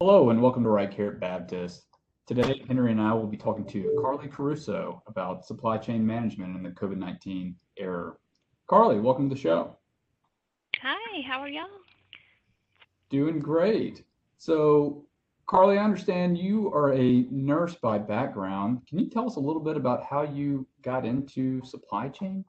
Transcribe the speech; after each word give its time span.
Hello 0.00 0.30
and 0.30 0.40
welcome 0.40 0.62
to 0.62 0.68
Right 0.68 0.88
Care 0.88 1.14
at 1.14 1.18
Baptist. 1.18 1.86
Today, 2.24 2.62
Henry 2.68 2.92
and 2.92 3.00
I 3.00 3.12
will 3.12 3.26
be 3.26 3.36
talking 3.36 3.66
to 3.66 3.98
Carly 4.00 4.28
Caruso 4.28 5.02
about 5.08 5.44
supply 5.44 5.76
chain 5.76 6.06
management 6.06 6.54
in 6.54 6.62
the 6.62 6.70
COVID 6.70 6.98
19 6.98 7.56
era. 7.76 8.12
Carly, 8.68 9.00
welcome 9.00 9.28
to 9.28 9.34
the 9.34 9.40
show. 9.40 9.76
Hi, 10.80 11.20
how 11.26 11.40
are 11.40 11.48
y'all? 11.48 11.66
Doing 13.10 13.40
great. 13.40 14.04
So, 14.36 15.04
Carly, 15.48 15.78
I 15.78 15.82
understand 15.82 16.38
you 16.38 16.72
are 16.72 16.92
a 16.92 17.26
nurse 17.32 17.74
by 17.74 17.98
background. 17.98 18.86
Can 18.88 19.00
you 19.00 19.10
tell 19.10 19.26
us 19.26 19.34
a 19.34 19.40
little 19.40 19.62
bit 19.62 19.76
about 19.76 20.04
how 20.04 20.22
you 20.22 20.64
got 20.82 21.04
into 21.04 21.60
supply 21.64 22.08
chain? 22.08 22.44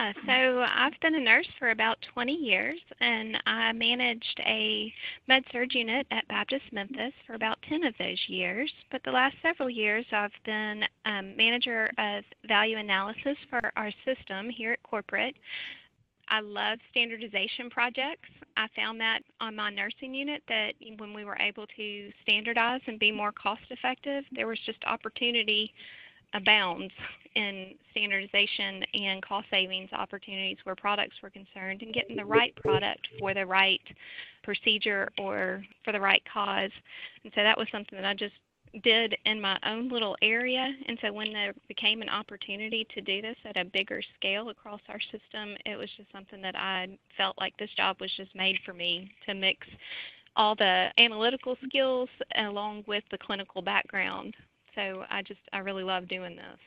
Yeah, 0.00 0.12
so 0.24 0.64
I've 0.66 0.98
been 1.02 1.14
a 1.14 1.20
nurse 1.20 1.48
for 1.58 1.72
about 1.72 1.98
20 2.14 2.32
years 2.32 2.78
and 3.00 3.36
I 3.44 3.72
managed 3.72 4.40
a 4.46 4.90
med 5.28 5.42
surg 5.52 5.74
unit 5.74 6.06
at 6.10 6.26
Baptist 6.26 6.64
Memphis 6.72 7.12
for 7.26 7.34
about 7.34 7.58
10 7.68 7.84
of 7.84 7.92
those 7.98 8.18
years. 8.26 8.72
But 8.90 9.02
the 9.04 9.10
last 9.10 9.36
several 9.42 9.68
years 9.68 10.06
I've 10.10 10.30
been 10.46 10.84
um, 11.04 11.36
manager 11.36 11.90
of 11.98 12.24
value 12.48 12.78
analysis 12.78 13.36
for 13.50 13.60
our 13.76 13.92
system 14.06 14.48
here 14.48 14.72
at 14.72 14.82
corporate. 14.84 15.36
I 16.28 16.40
love 16.40 16.78
standardization 16.90 17.68
projects. 17.68 18.30
I 18.56 18.68
found 18.74 19.00
that 19.00 19.20
on 19.40 19.54
my 19.54 19.68
nursing 19.68 20.14
unit 20.14 20.42
that 20.48 20.72
when 20.96 21.12
we 21.12 21.26
were 21.26 21.36
able 21.38 21.66
to 21.76 22.10
standardize 22.22 22.80
and 22.86 22.98
be 22.98 23.12
more 23.12 23.32
cost 23.32 23.64
effective, 23.68 24.24
there 24.32 24.46
was 24.46 24.58
just 24.64 24.82
opportunity 24.86 25.74
abounds 26.34 26.92
in 27.34 27.74
standardization 27.90 28.84
and 28.94 29.22
cost 29.22 29.46
savings 29.50 29.88
opportunities 29.92 30.58
where 30.64 30.74
products 30.74 31.16
were 31.22 31.30
concerned 31.30 31.82
and 31.82 31.94
getting 31.94 32.16
the 32.16 32.24
right 32.24 32.54
product 32.56 33.08
for 33.18 33.34
the 33.34 33.46
right 33.46 33.80
procedure 34.42 35.08
or 35.18 35.62
for 35.84 35.92
the 35.92 36.00
right 36.00 36.22
cause. 36.32 36.70
And 37.24 37.32
so 37.34 37.42
that 37.42 37.56
was 37.56 37.68
something 37.70 37.96
that 37.96 38.06
I 38.06 38.14
just 38.14 38.34
did 38.82 39.16
in 39.24 39.40
my 39.40 39.58
own 39.64 39.88
little 39.88 40.16
area. 40.22 40.72
And 40.86 40.98
so 41.02 41.12
when 41.12 41.32
there 41.32 41.54
became 41.68 42.02
an 42.02 42.08
opportunity 42.08 42.86
to 42.94 43.00
do 43.00 43.20
this 43.20 43.36
at 43.44 43.56
a 43.56 43.64
bigger 43.64 44.00
scale 44.16 44.48
across 44.48 44.80
our 44.88 45.00
system, 45.00 45.56
it 45.66 45.76
was 45.76 45.88
just 45.96 46.10
something 46.12 46.40
that 46.42 46.56
I 46.56 46.88
felt 47.16 47.36
like 47.38 47.56
this 47.58 47.70
job 47.76 47.96
was 48.00 48.10
just 48.16 48.34
made 48.34 48.58
for 48.64 48.72
me 48.72 49.10
to 49.26 49.34
mix 49.34 49.66
all 50.36 50.54
the 50.54 50.88
analytical 50.98 51.56
skills 51.66 52.08
along 52.36 52.84
with 52.86 53.02
the 53.10 53.18
clinical 53.18 53.60
background. 53.62 54.34
So 54.74 55.04
I 55.10 55.22
just, 55.22 55.40
I 55.52 55.58
really 55.58 55.84
love 55.84 56.08
doing 56.08 56.36
this. 56.36 56.58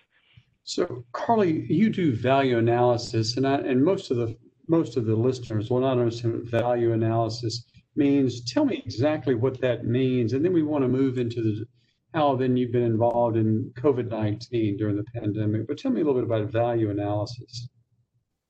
So, 0.64 1.04
Carly, 1.12 1.66
you 1.72 1.90
do 1.90 2.16
value 2.16 2.58
analysis, 2.58 3.36
and 3.38 3.46
I, 3.46 3.56
and 3.56 3.84
most 3.84 4.12
of 4.12 4.18
the 4.18 4.38
most 4.68 4.96
of 4.96 5.06
the 5.06 5.16
listeners 5.16 5.70
will 5.70 5.82
not 5.82 5.98
understand 5.98 6.36
what 6.36 6.44
value 6.46 6.94
analysis 6.94 7.66
means. 7.98 8.46
Tell 8.46 8.64
me 8.64 8.82
exactly 8.86 9.36
what 9.36 9.60
that 9.60 9.86
means, 9.86 10.32
and 10.32 10.44
then 10.44 10.54
we 10.54 10.64
want 10.64 10.84
to 10.84 10.88
move 10.88 11.18
into 11.18 11.42
the 11.42 11.66
how 12.14 12.36
then 12.36 12.56
you've 12.56 12.72
been 12.72 12.84
involved 12.84 13.36
in 13.36 13.74
COVID 13.76 14.10
nineteen 14.10 14.78
during 14.78 14.96
the 14.96 15.04
pandemic. 15.16 15.68
But 15.68 15.78
tell 15.78 15.92
me 15.92 16.02
a 16.02 16.06
little 16.06 16.22
bit 16.22 16.30
about 16.30 16.52
value 16.52 16.92
analysis. 16.92 17.68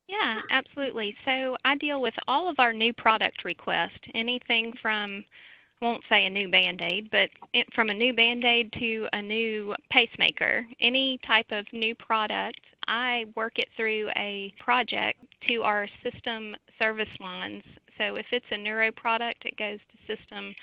Yeah, 0.08 0.42
absolutely. 0.52 1.16
So 1.26 1.58
I 1.66 1.76
deal 1.78 2.00
with 2.00 2.14
all 2.28 2.48
of 2.48 2.60
our 2.60 2.74
new 2.74 2.94
product 2.94 3.44
requests, 3.44 4.08
anything 4.14 4.74
from 4.82 5.26
won't 5.84 6.04
say 6.10 6.26
a 6.26 6.30
new 6.30 6.50
band-aid, 6.50 7.10
but 7.12 7.30
it, 7.54 7.68
from 7.76 7.90
a 7.90 7.94
new 7.94 8.14
band-aid 8.14 8.74
to 8.80 9.08
a 9.14 9.22
new 9.22 9.76
pacemaker, 9.92 10.66
any 10.80 11.20
type 11.28 11.52
of 11.52 11.66
new 11.74 11.94
product, 11.94 12.62
I 12.88 13.26
work 13.36 13.60
it 13.60 13.68
through 13.76 14.10
a 14.16 14.54
project 14.60 15.20
to 15.50 15.62
our 15.62 15.88
system 16.02 16.56
service 16.80 17.10
lines. 17.20 17.64
So 17.98 18.16
if 18.16 18.26
it's 18.32 18.46
a 18.52 18.58
neuro 18.58 18.92
product, 18.92 19.46
it 19.46 19.58
goes 19.58 19.80
to 19.92 20.16
system 20.16 20.56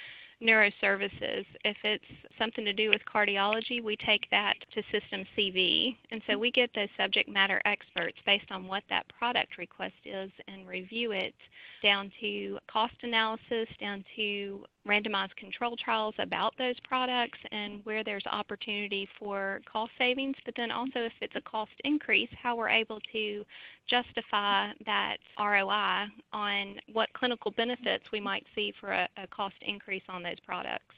neuroservices. 0.43 1.45
If 1.65 1.77
it's 1.85 2.05
something 2.39 2.65
to 2.65 2.73
do 2.73 2.89
with 2.89 3.03
cardiology, 3.13 3.83
we 3.83 3.97
take 3.97 4.29
that 4.31 4.55
to 4.75 4.83
System 4.91 5.25
CV. 5.37 5.97
And 6.11 6.23
so 6.27 6.39
we 6.39 6.51
get 6.51 6.71
those 6.75 6.89
subject 6.97 7.29
matter 7.29 7.61
experts 7.65 8.17
based 8.25 8.51
on 8.51 8.67
what 8.67 8.83
that 8.89 9.07
product 9.09 9.59
request 9.59 9.95
is 10.05 10.31
and 10.49 10.67
review 10.67 11.13
it 11.13 11.35
down 11.83 12.11
to 12.21 12.59
cost 12.71 12.95
analysis, 13.03 13.69
down 13.79 14.05
to 14.17 14.65
randomized 14.91 15.37
control 15.37 15.77
trials 15.77 16.15
about 16.19 16.53
those 16.59 16.75
products 16.81 17.39
and 17.53 17.81
where 17.85 18.03
there's 18.03 18.27
opportunity 18.27 19.09
for 19.19 19.61
cost 19.71 19.93
savings, 19.97 20.37
but 20.45 20.55
then 20.57 20.71
also 20.73 20.99
if 21.01 21.13
it's 21.21 21.37
a 21.37 21.41
cost 21.43 21.71
increase, 21.85 22.29
how 22.43 22.57
we're 22.57 22.69
able 22.69 22.99
to 23.13 23.45
justify 23.89 24.71
that 24.87 25.19
ROI 25.39 26.07
on 26.33 26.77
what 26.93 27.09
clinical 27.13 27.53
benefits 27.53 28.05
we 28.13 28.21
might 28.21 28.45
see 28.55 28.75
for 28.81 28.91
a, 28.93 29.09
a 29.17 29.27
cost 29.29 29.55
increase 29.63 30.03
on 30.09 30.23
those 30.23 30.41
products. 30.45 30.95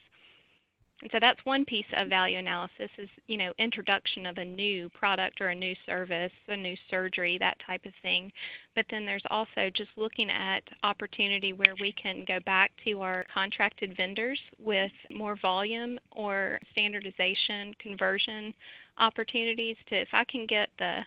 And 1.03 1.11
so 1.11 1.17
that's 1.19 1.43
one 1.43 1.65
piece 1.65 1.85
of 1.97 2.07
value 2.07 2.37
analysis 2.37 2.89
is, 2.97 3.09
you 3.27 3.35
know, 3.35 3.51
introduction 3.59 4.25
of 4.25 4.37
a 4.37 4.45
new 4.45 4.87
product 4.91 5.41
or 5.41 5.49
a 5.49 5.55
new 5.55 5.75
service, 5.85 6.31
a 6.47 6.55
new 6.55 6.77
surgery, 6.89 7.37
that 7.39 7.57
type 7.67 7.85
of 7.85 7.91
thing. 8.01 8.31
But 8.73 8.85
then 8.89 9.05
there's 9.05 9.25
also 9.29 9.69
just 9.75 9.89
looking 9.97 10.29
at 10.29 10.63
opportunity 10.83 11.51
where 11.51 11.75
we 11.81 11.91
can 11.91 12.23
go 12.25 12.39
back 12.45 12.71
to 12.85 13.01
our 13.01 13.25
contracted 13.33 13.97
vendors 13.97 14.39
with 14.57 14.93
more 15.11 15.35
volume 15.35 15.99
or 16.11 16.57
standardization, 16.71 17.75
conversion 17.79 18.53
opportunities 18.97 19.75
to 19.89 19.99
if 19.99 20.09
I 20.13 20.23
can 20.23 20.45
get 20.45 20.69
the 20.79 20.99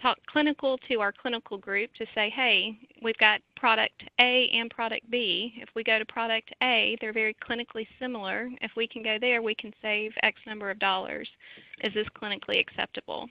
talk 0.00 0.18
clinical 0.26 0.78
to 0.88 1.00
our 1.00 1.12
clinical 1.12 1.58
group 1.58 1.92
to 1.94 2.06
say, 2.14 2.30
hey, 2.30 2.78
we've 3.02 3.18
got 3.18 3.40
product 3.56 4.04
A 4.20 4.48
and 4.52 4.70
product 4.70 5.10
B. 5.10 5.54
If 5.56 5.68
we 5.74 5.82
go 5.82 5.98
to 5.98 6.04
product 6.06 6.52
A, 6.62 6.96
they're 7.00 7.12
very 7.12 7.34
clinically 7.34 7.86
similar. 7.98 8.48
If 8.60 8.72
we 8.76 8.86
can 8.86 9.02
go 9.02 9.18
there, 9.20 9.42
we 9.42 9.54
can 9.54 9.72
save 9.82 10.12
X 10.22 10.40
number 10.46 10.70
of 10.70 10.78
dollars. 10.78 11.28
Is 11.82 11.92
this 11.94 12.06
clinically 12.20 12.60
acceptable? 12.60 13.28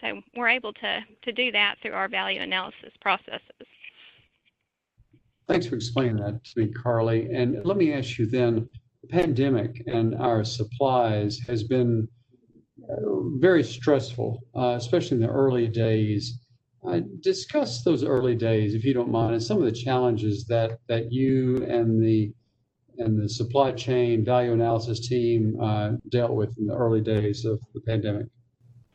So 0.00 0.20
we're 0.36 0.48
able 0.48 0.72
to, 0.74 1.00
to 1.22 1.32
do 1.32 1.50
that 1.52 1.76
through 1.82 1.92
our 1.92 2.08
value 2.08 2.40
analysis 2.40 2.92
processes. 3.00 3.66
Thanks 5.48 5.66
for 5.66 5.76
explaining 5.76 6.16
that 6.16 6.44
to 6.44 6.60
me, 6.60 6.72
Carly. 6.72 7.32
And 7.32 7.64
let 7.64 7.76
me 7.76 7.92
ask 7.92 8.18
you 8.18 8.26
then, 8.26 8.68
the 9.02 9.08
pandemic 9.08 9.82
and 9.86 10.14
our 10.16 10.44
supplies 10.44 11.38
has 11.46 11.62
been 11.62 12.08
very 13.38 13.62
stressful, 13.62 14.42
uh, 14.54 14.74
especially 14.76 15.16
in 15.16 15.22
the 15.22 15.28
early 15.28 15.68
days. 15.68 16.38
Uh, 16.86 17.00
discuss 17.20 17.82
those 17.82 18.04
early 18.04 18.36
days, 18.36 18.74
if 18.74 18.84
you 18.84 18.94
don't 18.94 19.10
mind, 19.10 19.34
and 19.34 19.42
some 19.42 19.58
of 19.58 19.64
the 19.64 19.72
challenges 19.72 20.44
that 20.46 20.78
that 20.88 21.12
you 21.12 21.64
and 21.64 22.02
the 22.02 22.32
and 22.98 23.20
the 23.20 23.28
supply 23.28 23.72
chain 23.72 24.24
value 24.24 24.52
analysis 24.52 25.06
team 25.08 25.56
uh, 25.60 25.92
dealt 26.10 26.32
with 26.32 26.56
in 26.58 26.66
the 26.66 26.74
early 26.74 27.00
days 27.00 27.44
of 27.44 27.60
the 27.74 27.80
pandemic 27.80 28.26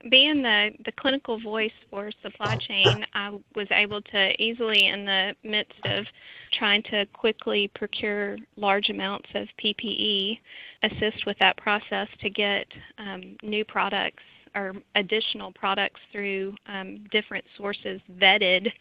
being 0.09 0.41
the, 0.41 0.72
the 0.85 0.91
clinical 0.94 1.39
voice 1.39 1.72
for 1.89 2.12
supply 2.22 2.57
chain, 2.57 3.06
I 3.13 3.38
was 3.56 3.67
able 3.72 4.01
to 4.01 4.41
easily, 4.41 4.88
in 4.88 5.06
the 5.06 5.35
midst 5.44 5.85
of 5.85 6.06
trying 6.53 6.84
to 6.84 7.06
quickly 7.07 7.69
procure 7.75 8.38
large 8.56 8.89
amounts 8.89 9.29
of 9.35 9.47
PPE, 9.63 10.39
assist 10.84 11.25
with 11.25 11.38
that 11.39 11.57
process 11.57 12.07
to 12.22 12.29
get 12.29 12.67
um, 12.97 13.35
new 13.44 13.63
products 13.66 14.23
or 14.56 14.73
additional 14.95 15.51
products 15.53 16.00
through 16.12 16.56
um, 16.68 17.06
different 17.12 17.45
sources 17.57 18.01
vetted 18.18 18.72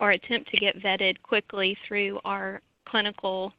or 0.00 0.12
attempt 0.12 0.50
to 0.50 0.56
get 0.56 0.80
vetted 0.82 1.20
quickly 1.22 1.76
through 1.86 2.18
our 2.24 2.62
clinical 2.86 3.52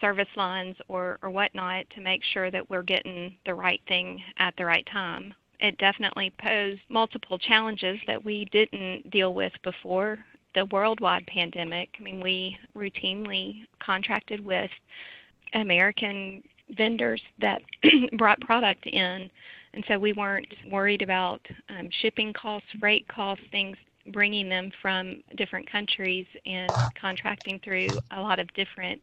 service 0.00 0.28
lines 0.36 0.76
or, 0.88 1.18
or 1.22 1.30
whatnot 1.30 1.84
to 1.94 2.00
make 2.00 2.22
sure 2.32 2.50
that 2.50 2.68
we're 2.70 2.82
getting 2.82 3.34
the 3.46 3.54
right 3.54 3.80
thing 3.88 4.22
at 4.38 4.54
the 4.56 4.64
right 4.64 4.86
time 4.90 5.34
it 5.60 5.78
definitely 5.78 6.32
posed 6.40 6.80
multiple 6.88 7.38
challenges 7.38 7.98
that 8.06 8.24
we 8.24 8.44
didn't 8.46 9.10
deal 9.10 9.34
with 9.34 9.52
before 9.62 10.18
the 10.54 10.66
worldwide 10.66 11.26
pandemic. 11.26 11.90
I 11.98 12.02
mean, 12.02 12.20
we 12.20 12.56
routinely 12.76 13.66
contracted 13.80 14.44
with 14.44 14.70
American 15.54 16.42
vendors 16.76 17.22
that 17.40 17.62
brought 18.18 18.40
product 18.40 18.86
in, 18.86 19.30
and 19.74 19.84
so 19.88 19.98
we 19.98 20.12
weren't 20.12 20.52
worried 20.70 21.02
about 21.02 21.40
um, 21.68 21.88
shipping 22.00 22.32
costs, 22.32 22.68
freight 22.80 23.06
costs, 23.08 23.44
things 23.50 23.76
bringing 24.12 24.48
them 24.48 24.70
from 24.80 25.22
different 25.36 25.70
countries 25.70 26.26
and 26.46 26.72
contracting 27.00 27.60
through 27.62 27.98
a 28.12 28.20
lot 28.20 28.38
of 28.38 28.52
different 28.54 29.02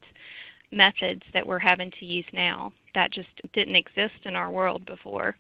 methods 0.71 1.21
that 1.33 1.45
we're 1.45 1.59
having 1.59 1.91
to 1.99 2.05
use 2.05 2.25
now. 2.33 2.71
That 2.95 3.11
just 3.11 3.29
didn't 3.53 3.75
exist 3.75 4.15
in 4.25 4.35
our 4.35 4.49
world 4.51 4.85
before. 4.85 5.35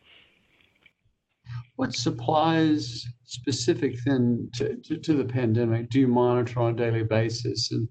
What 1.75 1.93
supplies 1.93 3.05
specific 3.25 3.95
then 4.05 4.49
to, 4.55 4.77
to, 4.77 4.97
to, 4.97 5.13
the 5.13 5.25
pandemic 5.25 5.89
do 5.89 5.99
you 5.99 6.07
monitor 6.07 6.61
on 6.61 6.73
a 6.73 6.75
daily 6.75 7.03
basis? 7.03 7.71
And 7.71 7.87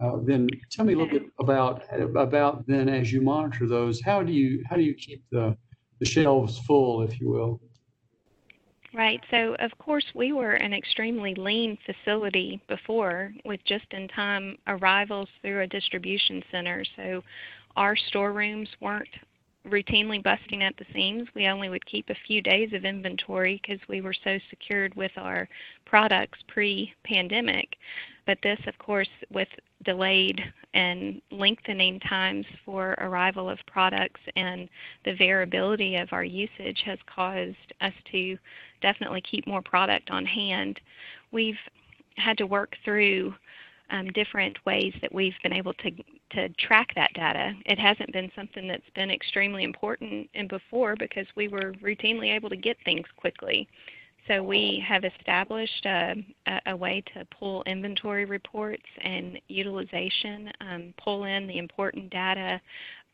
uh, 0.00 0.18
then 0.24 0.48
tell 0.70 0.84
me 0.84 0.94
a 0.94 0.96
little 0.96 1.18
bit 1.18 1.28
about 1.38 1.82
about 2.00 2.66
then 2.66 2.88
as 2.88 3.12
you 3.12 3.20
monitor 3.20 3.66
those, 3.66 4.00
how 4.00 4.22
do 4.22 4.32
you 4.32 4.62
how 4.68 4.76
do 4.76 4.82
you 4.82 4.94
keep 4.94 5.22
the 5.30 5.56
the 6.00 6.06
shelves 6.06 6.58
full, 6.66 7.02
if 7.02 7.20
you 7.20 7.28
will? 7.28 7.60
Right. 8.94 9.20
So, 9.30 9.56
of 9.58 9.76
course, 9.78 10.04
we 10.14 10.30
were 10.32 10.52
an 10.52 10.72
extremely 10.72 11.34
lean 11.34 11.76
facility 11.84 12.60
before 12.68 13.32
with 13.44 13.60
just 13.64 13.86
in 13.90 14.06
time 14.08 14.56
arrivals 14.68 15.28
through 15.42 15.62
a 15.62 15.66
distribution 15.66 16.42
center. 16.52 16.84
So, 16.94 17.24
our 17.76 17.96
storerooms 17.96 18.68
weren't 18.80 19.08
routinely 19.68 20.22
busting 20.22 20.62
at 20.62 20.76
the 20.76 20.84
seams. 20.92 21.28
We 21.34 21.46
only 21.46 21.68
would 21.68 21.84
keep 21.86 22.08
a 22.10 22.16
few 22.26 22.42
days 22.42 22.72
of 22.72 22.84
inventory 22.84 23.60
because 23.62 23.80
we 23.88 24.00
were 24.00 24.14
so 24.24 24.38
secured 24.50 24.94
with 24.94 25.12
our 25.16 25.48
products 25.86 26.38
pre 26.48 26.92
pandemic. 27.04 27.76
But 28.26 28.38
this, 28.42 28.58
of 28.66 28.76
course, 28.78 29.08
with 29.30 29.48
delayed 29.84 30.40
and 30.72 31.20
lengthening 31.30 32.00
times 32.00 32.46
for 32.64 32.92
arrival 32.98 33.48
of 33.48 33.58
products 33.66 34.20
and 34.36 34.68
the 35.04 35.14
variability 35.14 35.96
of 35.96 36.08
our 36.12 36.24
usage 36.24 36.82
has 36.84 36.98
caused 37.06 37.72
us 37.80 37.92
to 38.12 38.38
definitely 38.80 39.20
keep 39.20 39.46
more 39.46 39.62
product 39.62 40.10
on 40.10 40.24
hand. 40.24 40.80
We've 41.32 41.58
had 42.16 42.38
to 42.38 42.46
work 42.46 42.76
through 42.84 43.34
um, 43.90 44.10
different 44.12 44.56
ways 44.64 44.94
that 45.02 45.14
we've 45.14 45.34
been 45.42 45.52
able 45.52 45.74
to 45.74 45.90
to 46.30 46.48
track 46.50 46.88
that 46.94 47.12
data. 47.14 47.52
It 47.66 47.78
hasn't 47.78 48.12
been 48.12 48.30
something 48.34 48.66
that's 48.66 48.82
been 48.94 49.10
extremely 49.10 49.64
important 49.64 50.28
in 50.34 50.48
before 50.48 50.96
because 50.96 51.26
we 51.36 51.48
were 51.48 51.72
routinely 51.82 52.34
able 52.34 52.50
to 52.50 52.56
get 52.56 52.76
things 52.84 53.06
quickly. 53.16 53.68
So 54.26 54.42
we 54.42 54.82
have 54.86 55.04
established 55.04 55.84
a, 55.84 56.14
a, 56.66 56.74
way 56.74 57.04
to 57.12 57.26
pull 57.38 57.62
inventory 57.64 58.24
reports 58.24 58.82
and 59.02 59.38
utilization, 59.48 60.50
um, 60.62 60.94
pull 61.02 61.24
in 61.24 61.46
the 61.46 61.58
important 61.58 62.08
data 62.08 62.58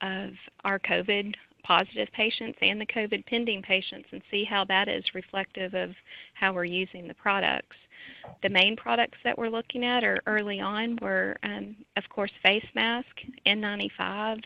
of 0.02 0.30
our 0.62 0.78
COVID 0.78 1.34
positive 1.70 2.08
patients 2.12 2.58
and 2.62 2.80
the 2.80 2.86
COVID 2.86 3.24
pending 3.26 3.62
patients 3.62 4.08
and 4.10 4.20
see 4.28 4.42
how 4.42 4.64
that 4.64 4.88
is 4.88 5.04
reflective 5.14 5.72
of 5.72 5.90
how 6.34 6.52
we're 6.52 6.64
using 6.64 7.06
the 7.06 7.14
products. 7.14 7.76
The 8.42 8.48
main 8.48 8.74
products 8.74 9.18
that 9.22 9.38
we're 9.38 9.50
looking 9.50 9.84
at 9.84 10.02
are 10.02 10.18
early 10.26 10.58
on 10.58 10.98
were, 11.00 11.36
um, 11.44 11.76
of 11.96 12.02
course, 12.08 12.32
face 12.42 12.66
mask, 12.74 13.06
N95s, 13.46 14.42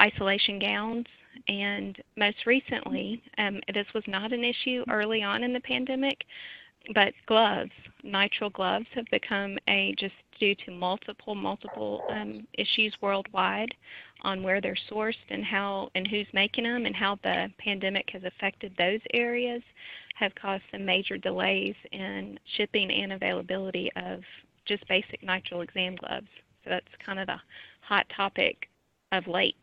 isolation 0.00 0.58
gowns, 0.58 1.04
and 1.48 1.98
most 2.16 2.46
recently, 2.46 3.22
um, 3.36 3.60
this 3.74 3.86
was 3.94 4.04
not 4.06 4.32
an 4.32 4.42
issue 4.42 4.84
early 4.90 5.22
on 5.22 5.44
in 5.44 5.52
the 5.52 5.60
pandemic, 5.60 6.24
but 6.94 7.12
gloves, 7.26 7.70
nitrile 8.04 8.52
gloves, 8.52 8.86
have 8.94 9.06
become 9.10 9.58
a 9.68 9.94
just 9.98 10.14
due 10.38 10.54
to 10.66 10.72
multiple, 10.72 11.34
multiple 11.34 12.02
um, 12.08 12.46
issues 12.58 12.94
worldwide 13.00 13.72
on 14.22 14.42
where 14.42 14.60
they're 14.60 14.76
sourced 14.90 15.14
and 15.30 15.44
how 15.44 15.88
and 15.94 16.06
who's 16.08 16.26
making 16.32 16.64
them 16.64 16.86
and 16.86 16.96
how 16.96 17.16
the 17.22 17.48
pandemic 17.58 18.08
has 18.10 18.24
affected 18.24 18.72
those 18.76 19.00
areas 19.14 19.62
have 20.14 20.34
caused 20.34 20.62
some 20.70 20.84
major 20.84 21.16
delays 21.16 21.74
in 21.92 22.38
shipping 22.56 22.90
and 22.90 23.12
availability 23.12 23.90
of 23.96 24.20
just 24.66 24.86
basic 24.88 25.22
nitrile 25.22 25.62
exam 25.62 25.96
gloves. 25.96 26.28
So 26.64 26.70
that's 26.70 26.86
kind 27.04 27.18
of 27.18 27.26
the 27.26 27.40
hot 27.80 28.06
topic 28.14 28.68
of 29.12 29.26
late. 29.26 29.56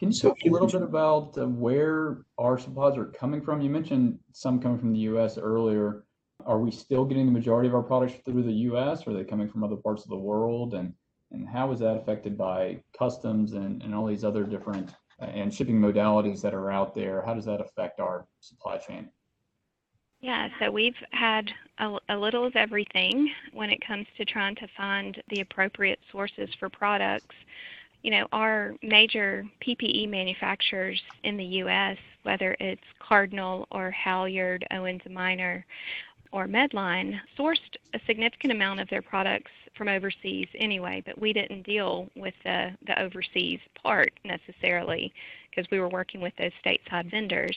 Can 0.00 0.10
you 0.10 0.18
talk 0.18 0.38
a 0.46 0.48
little 0.48 0.66
bit 0.66 0.80
about 0.80 1.36
uh, 1.36 1.46
where 1.46 2.22
our 2.38 2.58
supplies 2.58 2.96
are 2.96 3.04
coming 3.04 3.42
from? 3.42 3.60
You 3.60 3.68
mentioned 3.68 4.18
some 4.32 4.58
coming 4.58 4.78
from 4.78 4.92
the 4.94 5.00
U.S. 5.00 5.36
earlier. 5.36 6.04
Are 6.46 6.58
we 6.58 6.70
still 6.70 7.04
getting 7.04 7.26
the 7.26 7.32
majority 7.32 7.68
of 7.68 7.74
our 7.74 7.82
products 7.82 8.14
through 8.24 8.44
the 8.44 8.52
U.S. 8.70 9.06
are 9.06 9.12
they 9.12 9.24
coming 9.24 9.46
from 9.46 9.62
other 9.62 9.76
parts 9.76 10.04
of 10.04 10.08
the 10.08 10.16
world? 10.16 10.72
And 10.72 10.94
and 11.32 11.46
how 11.46 11.70
is 11.70 11.80
that 11.80 11.96
affected 11.96 12.38
by 12.38 12.82
customs 12.98 13.52
and, 13.52 13.94
all 13.94 14.06
these 14.06 14.24
other 14.24 14.42
different 14.42 14.90
uh, 15.20 15.26
and 15.26 15.52
shipping 15.52 15.78
modalities 15.78 16.40
that 16.40 16.54
are 16.54 16.70
out 16.70 16.94
there? 16.94 17.22
How 17.26 17.34
does 17.34 17.44
that 17.44 17.60
affect 17.60 18.00
our 18.00 18.26
supply 18.40 18.78
chain? 18.78 19.10
Yeah, 20.22 20.48
so 20.58 20.70
we've 20.70 20.96
had 21.10 21.50
a, 21.78 22.16
little 22.16 22.46
of 22.46 22.56
everything 22.56 23.30
when 23.52 23.68
it 23.68 23.86
comes 23.86 24.06
to 24.16 24.24
trying 24.24 24.54
to 24.56 24.66
find 24.76 25.22
the 25.28 25.40
appropriate 25.40 25.98
sources 26.10 26.48
for 26.58 26.70
products. 26.70 27.34
You 28.02 28.10
know, 28.12 28.26
our 28.32 28.74
major 28.82 29.44
PPE 29.66 30.08
manufacturers 30.08 31.00
in 31.24 31.36
the 31.36 31.44
U.S., 31.44 31.98
whether 32.22 32.56
it's 32.60 32.80
Cardinal 32.98 33.66
or 33.70 33.90
Halyard, 33.90 34.66
Owens 34.70 35.02
& 35.06 35.10
Minor, 35.10 35.66
or 36.32 36.46
Medline, 36.46 37.18
sourced 37.38 37.58
a 37.94 38.00
significant 38.06 38.52
amount 38.52 38.80
of 38.80 38.88
their 38.88 39.02
products 39.02 39.50
from 39.76 39.88
overseas 39.88 40.48
anyway, 40.58 41.02
but 41.04 41.20
we 41.20 41.32
didn't 41.32 41.62
deal 41.62 42.08
with 42.16 42.34
the, 42.44 42.70
the 42.86 43.00
overseas 43.00 43.58
part 43.82 44.12
necessarily 44.24 45.12
because 45.48 45.70
we 45.70 45.80
were 45.80 45.88
working 45.88 46.20
with 46.20 46.32
those 46.38 46.52
stateside 46.64 47.10
vendors 47.10 47.56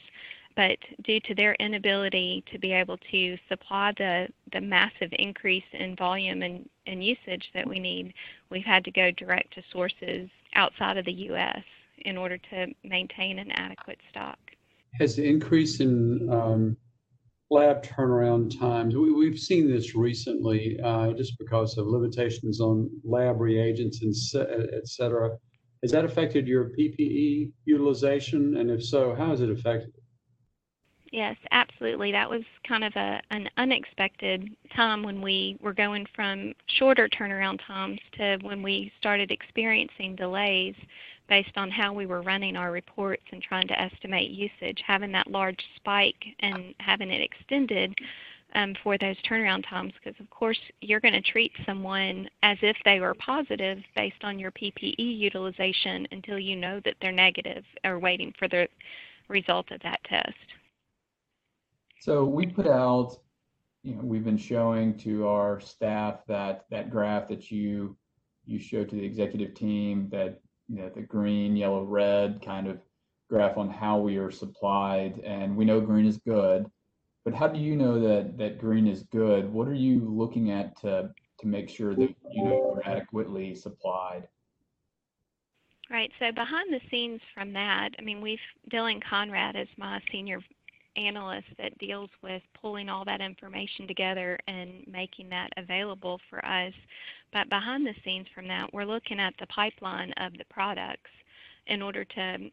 but 0.55 0.77
due 1.03 1.19
to 1.21 1.35
their 1.35 1.55
inability 1.55 2.44
to 2.51 2.59
be 2.59 2.71
able 2.73 2.97
to 3.11 3.38
supply 3.50 3.94
the, 3.97 4.27
the 4.51 4.61
massive 4.61 5.09
increase 5.13 5.63
in 5.73 5.95
volume 5.95 6.41
and, 6.41 6.69
and 6.88 7.03
usage 7.03 7.50
that 7.53 7.67
we 7.67 7.79
need, 7.79 8.13
we've 8.50 8.65
had 8.65 8.83
to 8.85 8.91
go 8.91 9.11
direct 9.11 9.53
to 9.55 9.63
sources 9.71 10.29
outside 10.55 10.97
of 10.97 11.05
the 11.05 11.13
U.S. 11.13 11.63
in 12.05 12.17
order 12.17 12.38
to 12.50 12.67
maintain 12.83 13.39
an 13.39 13.51
adequate 13.51 14.00
stock. 14.09 14.38
Has 15.00 15.15
the 15.15 15.27
increase 15.27 15.79
in 15.79 16.29
um, 16.29 16.77
lab 17.50 17.83
turnaround 17.83 18.59
times, 18.59 18.95
we, 18.95 19.25
have 19.27 19.39
seen 19.39 19.69
this 19.69 19.95
recently 19.95 20.79
uh, 20.83 21.13
just 21.13 21.38
because 21.38 21.77
of 21.77 21.88
limitations 21.88 22.59
on 22.59 22.89
lab 23.03 23.39
reagents 23.39 24.01
and 24.01 24.13
et 24.73 24.88
cetera. 24.88 25.38
Has 25.83 25.91
that 25.91 26.05
affected 26.05 26.47
your 26.47 26.71
PPE 26.77 27.51
utilization? 27.65 28.57
And 28.57 28.71
if 28.71 28.83
so, 28.83 29.13
how 29.13 29.29
has 29.29 29.41
it 29.41 29.50
affected 29.50 29.91
Yes, 31.13 31.38
absolutely. 31.51 32.12
That 32.12 32.27
was 32.27 32.42
kind 32.68 32.83
of 32.83 32.92
a, 32.95 33.21
an 33.30 33.48
unexpected 33.57 34.50
time 34.75 35.04
when 35.04 35.21
we 35.21 35.60
were 35.62 35.71
going 35.71 36.07
from 36.15 36.54
shorter 36.65 37.07
turnaround 37.07 37.60
times 37.68 38.00
to 38.18 38.39
when 38.42 38.63
we 38.63 38.92
started 39.00 39.30
experiencing 39.30 40.15
delays 40.15 40.74
based 41.30 41.56
on 41.56 41.69
how 41.69 41.94
we 41.94 42.07
were 42.07 42.24
running 42.24 42.56
our 42.56 42.71
reports 42.71 43.21
and 43.31 43.44
trying 43.44 43.68
to 43.68 43.80
estimate 43.80 44.31
usage. 44.31 44.81
Having 44.88 45.12
that 45.12 45.27
large 45.27 45.60
spike 45.75 46.15
and 46.39 46.74
having 46.80 47.12
it 47.12 47.21
extended 47.21 47.94
um, 48.56 48.74
for 48.81 48.98
those 48.98 49.15
turnaround 49.30 49.69
times, 49.69 49.94
because 50.04 50.19
of 50.19 50.27
course 50.31 50.60
you're 50.81 51.00
going 51.00 51.13
to 51.13 51.21
treat 51.21 51.51
someone 51.63 52.27
as 52.42 52.57
if 52.63 52.75
they 52.86 53.00
were 53.00 53.13
positive 53.13 53.77
based 53.95 54.24
on 54.24 54.39
your 54.39 54.51
PPE 54.51 54.95
utilization 54.98 56.07
until 56.10 56.39
you 56.39 56.56
know 56.56 56.81
that 56.83 56.95
they're 57.04 57.12
negative 57.12 57.63
or 57.86 58.00
waiting 58.00 58.33
for 58.39 58.48
the 58.48 58.68
result 59.30 59.69
of 59.69 59.80
that 59.83 60.04
test. 60.06 60.33
So 62.03 62.25
we 62.25 62.45
put 62.47 62.67
out, 62.67 63.15
you 63.81 63.95
know, 63.95 64.01
we've 64.03 64.25
been 64.25 64.38
showing 64.38 64.97
to 64.97 65.25
our 65.25 65.61
staff 65.61 66.19
that 66.27 66.65
that 66.69 66.89
graph 66.89 67.29
that 67.29 67.50
you 67.50 67.95
you 68.45 68.59
showed 68.59 68.89
to 68.89 68.97
the 68.97 69.05
executive 69.05 69.53
team 69.53 70.09
that 70.11 70.41
you 70.67 70.79
know 70.81 70.89
the 70.89 71.01
green, 71.01 71.55
yellow, 71.55 71.86
red 71.86 72.41
kind 72.43 72.67
of 72.67 72.81
graph 73.29 73.55
on 73.55 73.69
how 73.69 74.00
we 74.00 74.17
are 74.17 74.31
supplied, 74.31 75.19
and 75.19 75.55
we 75.55 75.63
know 75.63 75.79
green 75.79 76.05
is 76.05 76.17
good. 76.17 76.65
But 77.24 77.33
how 77.33 77.48
do 77.48 77.57
you 77.57 77.77
know 77.77 77.98
that 78.01 78.38
that 78.38 78.60
green 78.60 78.86
is 78.86 79.03
good? 79.03 79.50
What 79.50 79.69
are 79.69 79.74
you 79.74 80.00
looking 80.00 80.51
at 80.51 80.77
to 80.81 81.10
to 81.39 81.48
make 81.48 81.69
sure 81.69 81.95
that 81.95 82.13
you 82.29 82.43
know 82.43 82.74
you're 82.75 82.81
adequately 82.86 83.55
supplied? 83.55 84.27
Right. 85.89 86.12
So 86.19 86.33
behind 86.33 86.74
the 86.74 86.81
scenes 86.91 87.22
from 87.33 87.53
that, 87.53 87.91
I 87.98 88.01
mean, 88.01 88.19
we've 88.19 88.39
Dylan 88.74 89.01
Conrad 89.10 89.55
is 89.55 89.69
my 89.77 90.01
senior 90.12 90.41
analyst 90.95 91.47
that 91.57 91.77
deals 91.77 92.09
with 92.21 92.41
pulling 92.59 92.89
all 92.89 93.05
that 93.05 93.21
information 93.21 93.88
together 93.88 94.38
and 94.47 94.85
making 94.88 95.29
that 95.29 95.50
available 95.57 96.19
for 96.29 96.43
us. 96.45 96.73
But 97.31 97.50
behind 97.50 97.85
the 97.85 97.95
scenes 98.03 98.27
from 98.33 98.47
that, 98.47 98.73
we're 98.73 98.85
looking 98.85 99.19
at 99.19 99.33
the 99.39 99.47
pipeline 99.47 100.13
of 100.17 100.33
the 100.33 100.45
products 100.50 101.09
in 101.67 101.81
order 101.81 102.03
to 102.03 102.50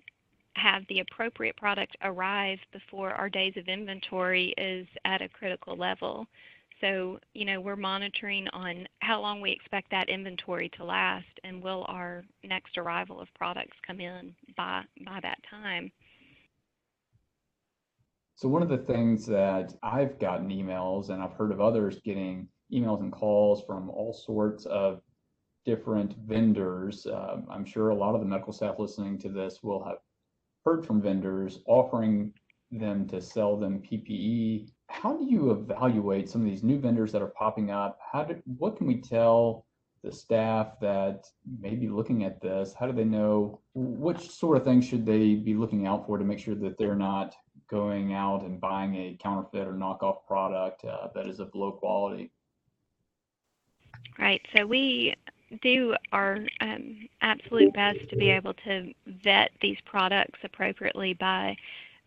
have 0.57 0.83
the 0.89 1.01
appropriate 1.01 1.57
product 1.57 1.97
arrive 2.03 2.59
before 2.73 3.13
our 3.13 3.29
days 3.29 3.55
of 3.57 3.69
inventory 3.69 4.55
is 4.59 4.87
at 5.05 5.23
a 5.23 5.29
critical 5.29 5.77
level. 5.77 6.27
So, 6.81 7.21
you 7.35 7.45
know, 7.45 7.61
we're 7.61 7.77
monitoring 7.77 8.49
on 8.49 8.89
how 9.01 9.21
long 9.21 9.41
we 9.41 9.51
expect 9.51 9.91
that 9.91 10.09
inventory 10.09 10.71
to 10.77 10.85
last 10.85 11.27
and 11.45 11.63
will 11.63 11.85
our 11.89 12.25
next 12.43 12.79
arrival 12.79 13.21
of 13.21 13.29
products 13.35 13.77
come 13.87 14.01
in 14.01 14.35
by 14.57 14.83
by 15.05 15.21
that 15.23 15.39
time. 15.49 15.93
So 18.41 18.49
one 18.49 18.63
of 18.63 18.71
the 18.71 18.79
things 18.79 19.27
that 19.27 19.75
I've 19.83 20.19
gotten 20.19 20.49
emails 20.49 21.11
and 21.11 21.23
I've 21.23 21.35
heard 21.35 21.53
of 21.53 21.61
others 21.61 22.01
getting 22.03 22.49
emails 22.73 23.01
and 23.01 23.13
calls 23.13 23.63
from 23.67 23.91
all 23.91 24.15
sorts 24.15 24.65
of 24.65 25.03
different 25.67 26.17
vendors. 26.27 27.07
Um, 27.07 27.47
I'm 27.51 27.67
sure 27.67 27.91
a 27.91 27.95
lot 27.95 28.15
of 28.15 28.23
the 28.23 28.27
medical 28.27 28.55
staff 28.55 28.79
listening 28.79 29.19
to 29.19 29.29
this 29.29 29.63
will 29.63 29.85
have 29.85 29.99
heard 30.65 30.87
from 30.87 31.03
vendors 31.03 31.59
offering 31.67 32.33
them 32.71 33.07
to 33.09 33.21
sell 33.21 33.59
them 33.59 33.83
PPE. 33.83 34.71
How 34.89 35.19
do 35.19 35.27
you 35.27 35.51
evaluate 35.51 36.31
some 36.31 36.41
of 36.41 36.47
these 36.47 36.63
new 36.63 36.79
vendors 36.79 37.13
that 37.13 37.21
are 37.21 37.35
popping 37.39 37.71
up? 37.71 37.99
How 38.11 38.25
do, 38.25 38.43
what 38.57 38.79
can 38.79 38.87
we 38.87 39.03
tell 39.03 39.67
the 40.03 40.11
staff 40.11 40.81
that 40.81 41.27
may 41.61 41.75
be 41.75 41.89
looking 41.89 42.25
at 42.25 42.41
this? 42.41 42.73
How 42.73 42.87
do 42.87 42.95
they 42.95 43.05
know 43.05 43.61
which 43.75 44.31
sort 44.31 44.57
of 44.57 44.65
things 44.65 44.87
should 44.87 45.05
they 45.05 45.35
be 45.35 45.53
looking 45.53 45.87
out 45.87 46.07
for 46.07 46.17
to 46.17 46.25
make 46.25 46.39
sure 46.39 46.55
that 46.55 46.79
they're 46.79 46.97
not 46.97 47.35
going 47.71 48.13
out 48.13 48.43
and 48.43 48.61
buying 48.61 48.95
a 48.95 49.19
counterfeit 49.23 49.67
or 49.67 49.73
knockoff 49.73 50.27
product 50.27 50.85
uh, 50.85 51.09
that 51.15 51.27
is 51.27 51.39
of 51.41 51.55
low 51.55 51.73
quality? 51.73 52.31
Right. 54.19 54.43
So 54.57 54.67
we 54.67 55.15
do 55.63 55.95
our 56.13 56.39
um, 56.61 57.09
absolute 57.23 57.73
best 57.75 57.99
to 58.11 58.17
be 58.17 58.31
able 58.31 58.55
to 58.55 58.93
vet 59.25 59.51
these 59.61 59.79
products 59.85 60.39
appropriately 60.45 61.15
by 61.15 61.57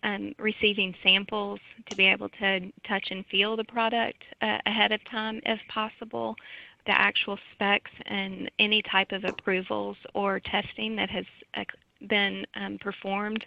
um, 0.04 0.34
receiving 0.38 0.94
samples 1.04 1.60
to 1.90 1.96
be 1.96 2.06
able 2.06 2.30
to 2.30 2.72
touch 2.88 3.08
and 3.10 3.26
feel 3.28 3.56
the 3.56 3.64
product 3.64 4.24
uh, 4.42 4.58
ahead 4.66 4.92
of 4.92 5.04
time 5.10 5.42
if 5.46 5.60
possible 5.70 6.36
the 6.86 6.92
actual 6.92 7.38
specs 7.54 7.92
and 8.06 8.52
any 8.60 8.82
type 8.82 9.12
of 9.14 9.24
approvals 9.24 9.96
or 10.14 10.40
testing 10.40 10.96
that 10.98 11.10
has 11.10 11.26
uh, 11.56 11.64
been 12.08 12.46
um, 12.56 12.78
performed 12.80 13.46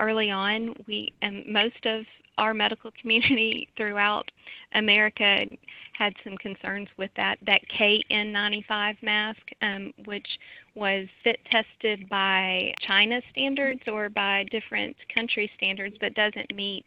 early 0.00 0.30
on. 0.30 0.74
We 0.86 1.12
and 1.22 1.46
most 1.46 1.84
of 1.84 2.04
our 2.38 2.54
medical 2.54 2.90
community 3.00 3.68
throughout 3.76 4.30
America 4.74 5.44
had 5.92 6.14
some 6.22 6.36
concerns 6.36 6.88
with 6.96 7.10
that 7.16 7.38
that 7.46 7.60
KN95 7.76 9.02
mask, 9.02 9.40
um, 9.62 9.92
which 10.04 10.28
was 10.74 11.08
fit 11.24 11.40
tested 11.50 12.08
by 12.08 12.72
China 12.80 13.20
standards 13.30 13.82
or 13.88 14.08
by 14.08 14.44
different 14.50 14.96
country 15.12 15.50
standards, 15.56 15.96
but 16.00 16.14
doesn't 16.14 16.54
meet 16.54 16.86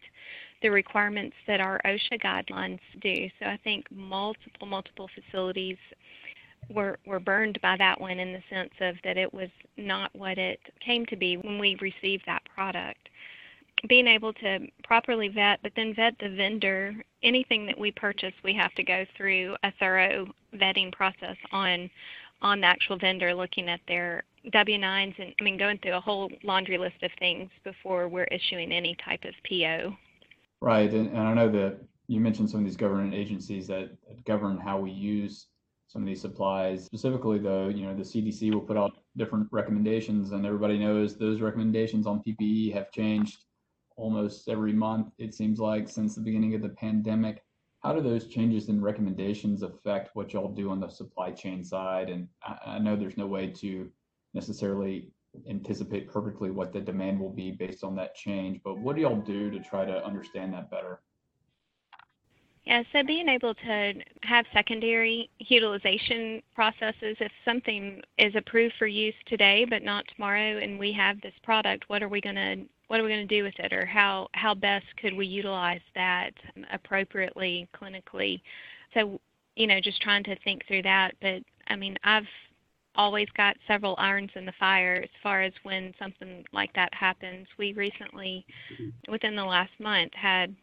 the 0.62 0.70
requirements 0.70 1.36
that 1.48 1.60
our 1.60 1.82
OSHA 1.86 2.22
guidelines 2.22 2.80
do. 3.01 3.27
So 3.39 3.48
I 3.48 3.58
think 3.63 3.86
multiple 3.91 4.68
multiple 4.68 5.10
facilities 5.13 5.77
were 6.70 7.00
were 7.06 7.20
burned 7.20 7.60
by 7.62 7.75
that 7.77 8.00
one 8.00 8.20
in 8.20 8.34
the 8.34 8.44
sense 8.50 8.74
of 8.80 8.96
that 9.03 9.18
it 9.18 9.34
was 9.34 9.50
not 9.77 10.13
what 10.15 10.38
it 10.38 10.60
came 10.80 11.06
to 11.08 11.15
be 11.15 11.38
when 11.38 11.60
we 11.60 11.75
received 11.82 12.24
that 12.25 12.44
product 12.56 13.10
being 13.88 14.08
able 14.08 14.34
to 14.34 14.68
properly 14.84 15.27
vet, 15.27 15.60
but 15.63 15.72
then 15.75 15.94
vet 15.94 16.15
the 16.20 16.30
vendor. 16.30 16.96
Anything 17.24 17.65
that 17.65 17.77
we 17.77 17.91
purchase, 17.91 18.34
we 18.44 18.53
have 18.53 18.74
to 18.75 18.84
go 18.84 19.06
through 19.18 19.56
a 19.63 19.72
thorough 19.80 20.27
vetting 20.56 20.91
process 20.91 21.38
on 21.51 21.89
on 22.44 22.62
the 22.62 22.65
actual 22.65 22.98
vendor, 22.98 23.36
looking 23.36 23.70
at 23.70 23.80
their 23.88 24.24
W-9s, 24.51 25.13
and 25.20 25.34
I 25.39 25.44
mean 25.44 25.58
going 25.58 25.77
through 25.77 25.94
a 25.94 26.01
whole 26.01 26.32
laundry 26.44 26.80
list 26.80 27.03
of 27.03 27.12
things 27.20 27.51
before 27.63 28.08
we're 28.08 28.24
issuing 28.25 28.72
any 28.72 28.96
type 28.96 29.24
of 29.25 29.36
PO. 29.48 29.96
Right, 30.60 30.91
and, 30.91 31.10
and 31.10 31.20
I 31.20 31.34
know 31.36 31.50
that 31.51 31.77
you 32.08 32.20
mentioned 32.20 32.50
some 32.50 32.62
of 32.62 32.65
these 32.65 32.75
government 32.75 33.13
agencies 33.13 33.68
that, 33.68 33.91
that 34.08 34.25
govern 34.25 34.58
how 34.58 34.80
we 34.80 34.89
use 34.89 35.46
some 35.91 36.03
of 36.03 36.07
these 36.07 36.21
supplies. 36.21 36.86
Specifically, 36.86 37.38
though, 37.38 37.67
you 37.67 37.86
know, 37.86 37.93
the 37.93 38.03
CDC 38.03 38.53
will 38.53 38.62
put 38.62 38.77
out 38.77 39.00
different 39.17 39.48
recommendations, 39.51 40.31
and 40.31 40.45
everybody 40.45 40.79
knows 40.79 41.17
those 41.17 41.41
recommendations 41.41 42.07
on 42.07 42.24
PPE 42.24 42.74
have 42.74 42.91
changed 42.91 43.43
almost 43.98 44.48
every 44.48 44.74
month, 44.74 45.07
it 45.17 45.33
seems 45.33 45.60
like, 45.60 45.89
since 45.89 46.15
the 46.15 46.21
beginning 46.21 46.55
of 46.55 46.62
the 46.62 46.69
pandemic. 46.69 47.43
How 47.81 47.93
do 47.93 48.01
those 48.01 48.27
changes 48.27 48.69
in 48.69 48.81
recommendations 48.81 49.63
affect 49.63 50.15
what 50.15 50.33
y'all 50.33 50.53
do 50.53 50.69
on 50.69 50.79
the 50.79 50.88
supply 50.88 51.31
chain 51.31 51.63
side? 51.63 52.10
And 52.10 52.27
I, 52.43 52.57
I 52.65 52.79
know 52.79 52.95
there's 52.95 53.17
no 53.17 53.27
way 53.27 53.48
to 53.48 53.89
necessarily 54.33 55.12
anticipate 55.50 56.10
perfectly 56.10 56.51
what 56.51 56.71
the 56.71 56.79
demand 56.79 57.19
will 57.19 57.33
be 57.33 57.51
based 57.51 57.83
on 57.83 57.95
that 57.95 58.15
change, 58.15 58.62
but 58.63 58.79
what 58.79 58.95
do 58.95 59.01
y'all 59.01 59.21
do 59.21 59.50
to 59.50 59.60
try 59.60 59.83
to 59.83 60.05
understand 60.05 60.53
that 60.53 60.69
better? 60.69 61.01
Yeah, 62.65 62.84
so 62.94 63.03
being 63.03 63.27
able 63.27 63.56
to 63.56 63.94
have 64.22 64.46
secondary 64.53 65.30
utilization 65.39 66.44
processes, 66.53 67.18
if 67.20 67.32
something 67.44 68.01
is 68.20 68.36
approved 68.36 68.75
for 68.77 68.86
use 68.86 69.15
today 69.25 69.65
but 69.68 69.82
not 69.82 70.06
tomorrow, 70.13 70.60
and 70.60 70.77
we 70.77 70.91
have 70.94 71.20
this 71.22 71.34
product, 71.44 71.86
what 71.88 72.03
are 72.03 72.10
we 72.10 72.22
going 72.22 72.36
to 72.36 72.65
what 72.88 73.00
are 73.00 73.03
we 73.03 73.10
going 73.10 73.27
to 73.27 73.36
do 73.36 73.44
with 73.44 73.58
it, 73.58 73.74
or 73.74 73.86
how 73.86 74.27
how 74.34 74.53
best 74.53 74.86
could 74.98 75.13
we 75.15 75.25
utilize 75.25 75.82
that 75.96 76.32
appropriately 76.72 77.68
clinically? 77.74 78.41
So 78.94 79.20
you 79.56 79.65
know, 79.68 79.80
just 79.82 80.01
trying 80.01 80.24
to 80.25 80.36
think 80.44 80.65
through 80.68 80.84
that. 80.84 81.15
But 81.22 81.41
I 81.68 81.75
mean, 81.75 81.98
I've 82.03 82.27
always 82.96 83.27
got 83.36 83.56
several 83.68 83.96
irons 83.98 84.32
in 84.36 84.46
the 84.46 84.53
fire 84.60 85.00
as 85.03 85.10
far 85.24 85.41
as 85.41 85.53
when 85.63 85.94
something 85.98 86.44
like 86.53 86.74
that 86.74 86.94
happens. 86.94 87.48
We 87.58 87.74
recently, 87.74 88.46
within 89.10 89.36
the 89.36 89.46
last 89.46 89.72
month, 89.80 90.13
had 90.13 90.56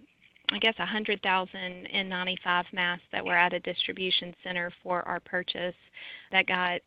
I 0.51 0.59
guess 0.59 0.79
100,000 0.79 1.89
N95 1.95 2.65
masks 2.73 3.05
that 3.13 3.25
were 3.25 3.37
at 3.37 3.53
a 3.53 3.61
distribution 3.61 4.35
center 4.43 4.73
for 4.83 5.03
our 5.03 5.21
purchase 5.21 5.75
that 6.33 6.47
got 6.47 6.81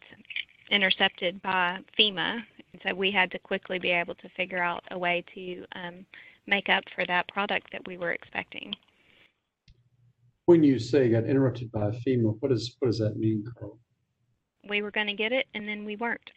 intercepted 0.72 1.41
by 1.41 1.80
FEMA. 2.00 2.39
And 2.74 2.82
so 2.84 2.96
we 2.96 3.12
had 3.12 3.30
to 3.32 3.39
quickly 3.39 3.77
be 3.77 3.91
able 3.91 4.15
to 4.15 4.30
figure 4.30 4.63
out 4.63 4.84
a 4.89 4.98
way 4.98 5.24
to 5.36 5.65
um, 5.75 6.06
make 6.48 6.70
up 6.70 6.84
for 6.96 7.06
that 7.06 7.27
product 7.27 7.72
that 7.72 7.86
we 7.86 7.98
were 7.98 8.12
expecting. 8.12 8.74
When 10.46 10.63
you 10.63 10.80
say 10.80 11.10
got 11.10 11.25
interrupted 11.25 11.72
by 11.72 11.91
FEMA, 12.06 12.38
what 12.39 12.50
does 12.50 12.75
what 12.80 12.88
does 12.88 12.98
that 12.98 13.18
mean, 13.18 13.46
Carl? 13.58 13.77
We 14.68 14.82
were 14.82 14.91
going 14.91 15.08
to 15.08 15.13
get 15.13 15.32
it, 15.32 15.46
and 15.53 15.68
then 15.68 15.86
we 15.86 15.96
weren't. 15.96 16.32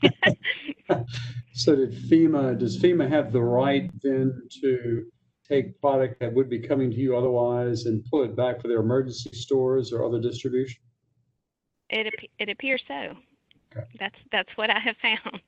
so 1.52 1.76
did 1.76 1.92
FEMA? 1.92 2.58
Does 2.58 2.78
FEMA 2.78 3.08
have 3.08 3.32
the 3.32 3.42
right 3.42 3.90
then 4.02 4.42
to 4.60 5.04
take 5.52 5.80
product 5.80 6.20
that 6.20 6.32
would 6.32 6.48
be 6.48 6.58
coming 6.58 6.90
to 6.90 6.96
you 6.96 7.16
otherwise 7.16 7.84
and 7.86 8.04
pull 8.06 8.22
it 8.24 8.34
back 8.34 8.60
for 8.60 8.68
their 8.68 8.80
emergency 8.80 9.30
stores 9.32 9.92
or 9.92 10.04
other 10.04 10.20
distribution? 10.20 10.80
It 11.90 12.12
it 12.38 12.48
appears 12.48 12.82
so. 12.88 13.14
Okay. 13.76 13.86
That's 14.00 14.16
that's 14.30 14.48
what 14.56 14.70
I 14.70 14.78
have 14.78 14.96
found. 15.02 15.40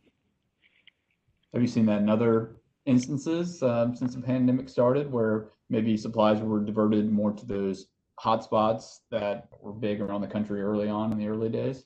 Have 1.52 1.62
you 1.62 1.68
seen 1.68 1.86
that 1.86 2.02
in 2.02 2.10
other 2.10 2.56
instances 2.84 3.62
um, 3.62 3.96
since 3.96 4.14
the 4.14 4.20
pandemic 4.20 4.68
started, 4.68 5.10
where 5.10 5.50
maybe 5.70 5.96
supplies 5.96 6.40
were 6.40 6.60
diverted 6.60 7.10
more 7.10 7.32
to 7.32 7.46
those 7.46 7.86
hotspots 8.20 9.00
that 9.10 9.48
were 9.60 9.72
big 9.72 10.00
around 10.00 10.20
the 10.20 10.26
country 10.26 10.60
early 10.60 10.88
on 10.88 11.12
in 11.12 11.18
the 11.18 11.28
early 11.28 11.48
days? 11.48 11.84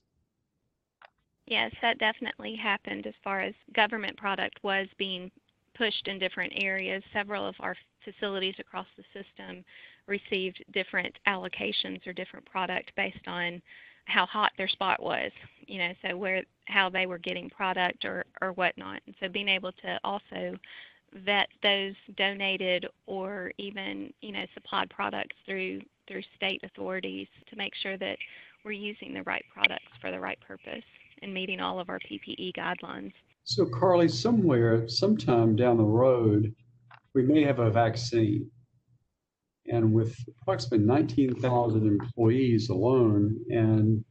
Yes, 1.47 1.73
that 1.81 1.99
definitely 1.99 2.57
happened 2.57 3.07
as 3.07 3.15
far 3.25 3.41
as 3.41 3.55
government 3.75 4.17
product 4.17 4.59
was 4.63 4.87
being 4.99 5.31
pushed 5.77 6.09
in 6.09 6.19
different 6.19 6.53
areas. 6.57 7.03
Several 7.13 7.47
of 7.47 7.55
our 7.61 7.77
facilities 8.05 8.55
across 8.59 8.87
the 8.97 9.05
system 9.13 9.65
received 10.07 10.65
different 10.73 11.19
allocations 11.27 12.07
or 12.07 12.13
different 12.13 12.47
product 12.47 12.93
based 12.97 13.27
on 13.27 13.61
how 14.07 14.25
hot 14.25 14.53
their 14.57 14.69
spot 14.69 15.03
was, 15.03 15.31
you 15.67 15.79
know, 15.79 15.93
so 16.03 16.17
where 16.17 16.43
how 16.67 16.89
they 16.89 17.07
were 17.07 17.19
getting 17.19 17.51
product 17.51 18.05
or 18.05 18.25
or 18.41 18.53
whatnot. 18.53 19.01
And 19.07 19.15
so 19.21 19.29
being 19.29 19.49
able 19.49 19.73
to 19.73 20.01
also 20.03 20.57
vet 21.25 21.49
those 21.63 21.95
donated 22.17 22.87
or 23.07 23.53
even 23.59 24.13
you 24.21 24.33
know 24.33 24.45
supplied 24.55 24.91
products 24.91 25.37
through 25.47 25.81
through 26.07 26.23
state 26.37 26.61
authorities 26.65 27.27
to 27.49 27.57
make 27.57 27.75
sure 27.75 27.97
that 27.99 28.19
we're 28.65 28.73
using 28.73 29.15
the 29.15 29.23
right 29.23 29.45
products 29.53 29.93
for 30.01 30.11
the 30.11 30.21
right 30.21 30.39
purpose 30.41 30.85
and 31.23 31.33
meeting 31.33 31.61
all 31.61 31.81
of 31.81 31.89
our 31.89 31.99
PPE 32.01 32.53
guidelines. 32.55 33.13
So 33.45 33.67
Carly, 33.67 34.09
somewhere, 34.09 34.89
sometime 34.89 35.57
down 35.57 35.77
the 35.77 35.85
road, 35.85 36.55
we 37.19 37.25
may 37.25 37.43
have 37.43 37.59
a 37.59 37.69
vaccine. 37.69 38.49
And 39.67 39.93
with 39.93 40.17
approximately 40.41 40.87
19,000 40.87 41.85
employees 41.85 42.69
alone 42.69 43.37
and 43.51 44.05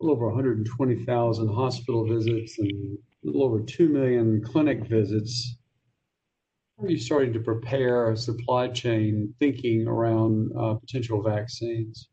a 0.00 0.04
little 0.04 0.16
over 0.16 0.26
120,000 0.26 1.48
hospital 1.48 2.06
visits 2.06 2.58
and 2.58 2.70
a 2.70 3.26
little 3.26 3.44
over 3.44 3.62
2 3.62 3.88
million 3.88 4.42
clinic 4.44 4.86
visits, 4.86 5.56
are 6.78 6.90
you 6.90 6.98
starting 6.98 7.32
to 7.32 7.40
prepare 7.40 8.10
a 8.10 8.16
supply 8.18 8.68
chain 8.68 9.32
thinking 9.38 9.88
around 9.88 10.50
uh, 10.54 10.74
potential 10.74 11.22
vaccines? 11.22 12.10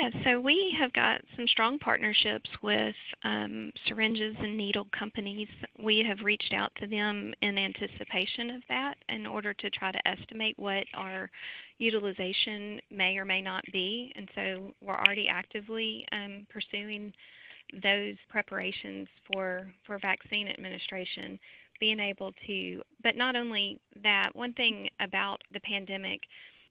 Yeah, 0.00 0.08
so 0.24 0.40
we 0.40 0.74
have 0.78 0.92
got 0.94 1.20
some 1.36 1.46
strong 1.48 1.78
partnerships 1.78 2.48
with 2.62 2.94
um, 3.22 3.70
syringes 3.86 4.34
and 4.38 4.56
needle 4.56 4.86
companies. 4.98 5.48
We 5.82 6.02
have 6.08 6.20
reached 6.24 6.54
out 6.54 6.72
to 6.80 6.86
them 6.86 7.34
in 7.42 7.58
anticipation 7.58 8.50
of 8.50 8.62
that 8.70 8.94
in 9.10 9.26
order 9.26 9.52
to 9.52 9.70
try 9.70 9.92
to 9.92 10.08
estimate 10.08 10.58
what 10.58 10.84
our 10.94 11.28
utilization 11.78 12.80
may 12.90 13.18
or 13.18 13.26
may 13.26 13.42
not 13.42 13.62
be. 13.72 14.10
And 14.16 14.28
so 14.34 14.74
we're 14.80 14.98
already 14.98 15.28
actively 15.28 16.06
um, 16.12 16.46
pursuing 16.50 17.12
those 17.82 18.14
preparations 18.30 19.06
for, 19.30 19.70
for 19.86 19.98
vaccine 19.98 20.48
administration, 20.48 21.38
being 21.78 22.00
able 22.00 22.32
to, 22.46 22.80
but 23.02 23.16
not 23.16 23.36
only 23.36 23.78
that, 24.02 24.30
one 24.34 24.54
thing 24.54 24.88
about 24.98 25.42
the 25.52 25.60
pandemic, 25.60 26.20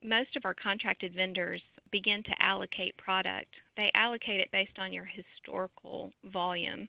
most 0.03 0.35
of 0.35 0.45
our 0.45 0.53
contracted 0.53 1.13
vendors 1.13 1.61
begin 1.91 2.23
to 2.23 2.41
allocate 2.41 2.95
product, 2.97 3.53
they 3.77 3.91
allocate 3.93 4.39
it 4.39 4.51
based 4.51 4.77
on 4.77 4.93
your 4.93 5.05
historical 5.05 6.11
volume. 6.31 6.87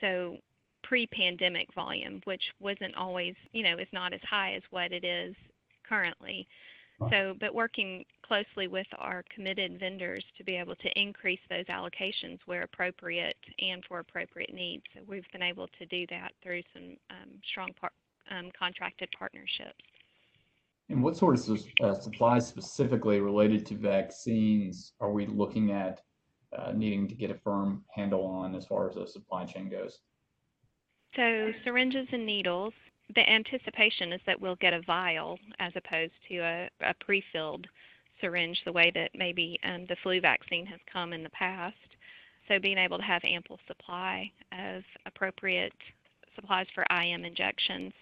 So 0.00 0.38
pre-pandemic 0.82 1.72
volume, 1.74 2.20
which 2.24 2.42
wasn't 2.60 2.94
always, 2.96 3.34
you 3.52 3.62
know, 3.62 3.78
is 3.78 3.88
not 3.92 4.12
as 4.12 4.20
high 4.28 4.54
as 4.54 4.62
what 4.70 4.92
it 4.92 5.04
is 5.04 5.34
currently. 5.88 6.46
So, 7.10 7.34
but 7.40 7.54
working 7.54 8.04
closely 8.22 8.68
with 8.68 8.86
our 8.98 9.24
committed 9.34 9.80
vendors 9.80 10.24
to 10.38 10.44
be 10.44 10.54
able 10.56 10.76
to 10.76 11.00
increase 11.00 11.40
those 11.50 11.64
allocations 11.66 12.38
where 12.46 12.62
appropriate 12.62 13.36
and 13.58 13.82
for 13.88 13.98
appropriate 13.98 14.54
needs. 14.54 14.84
So 14.94 15.00
we've 15.06 15.26
been 15.32 15.42
able 15.42 15.66
to 15.78 15.86
do 15.86 16.06
that 16.10 16.32
through 16.42 16.62
some 16.72 16.96
um, 17.10 17.30
strong 17.50 17.70
par 17.80 17.90
um, 18.30 18.50
contracted 18.56 19.08
partnerships. 19.18 19.84
And 20.90 21.02
what 21.02 21.16
sort 21.16 21.36
of 21.48 21.64
uh, 21.82 21.94
supplies 21.94 22.46
specifically 22.46 23.20
related 23.20 23.64
to 23.66 23.74
vaccines 23.74 24.92
are 25.00 25.10
we 25.10 25.26
looking 25.26 25.72
at 25.72 26.02
uh, 26.56 26.72
needing 26.72 27.08
to 27.08 27.14
get 27.14 27.30
a 27.30 27.34
firm 27.34 27.84
handle 27.94 28.24
on 28.26 28.54
as 28.54 28.66
far 28.66 28.88
as 28.88 28.94
the 28.94 29.06
supply 29.06 29.44
chain 29.44 29.68
goes? 29.68 29.98
So 31.16 31.52
syringes 31.64 32.08
and 32.12 32.26
needles. 32.26 32.74
The 33.14 33.28
anticipation 33.28 34.12
is 34.12 34.20
that 34.26 34.40
we'll 34.40 34.56
get 34.56 34.72
a 34.72 34.82
vial 34.82 35.38
as 35.58 35.72
opposed 35.76 36.12
to 36.28 36.38
a, 36.38 36.70
a 36.80 36.94
pre-filled 37.00 37.66
syringe, 38.20 38.60
the 38.64 38.72
way 38.72 38.90
that 38.94 39.10
maybe 39.14 39.58
um, 39.64 39.86
the 39.88 39.96
flu 40.02 40.20
vaccine 40.20 40.66
has 40.66 40.80
come 40.92 41.12
in 41.12 41.22
the 41.22 41.30
past. 41.30 41.76
So 42.48 42.58
being 42.58 42.78
able 42.78 42.98
to 42.98 43.04
have 43.04 43.22
ample 43.24 43.58
supply 43.66 44.30
of 44.52 44.82
appropriate 45.06 45.72
supplies 46.34 46.66
for 46.74 46.84
IM 46.90 47.24
injections. 47.24 47.92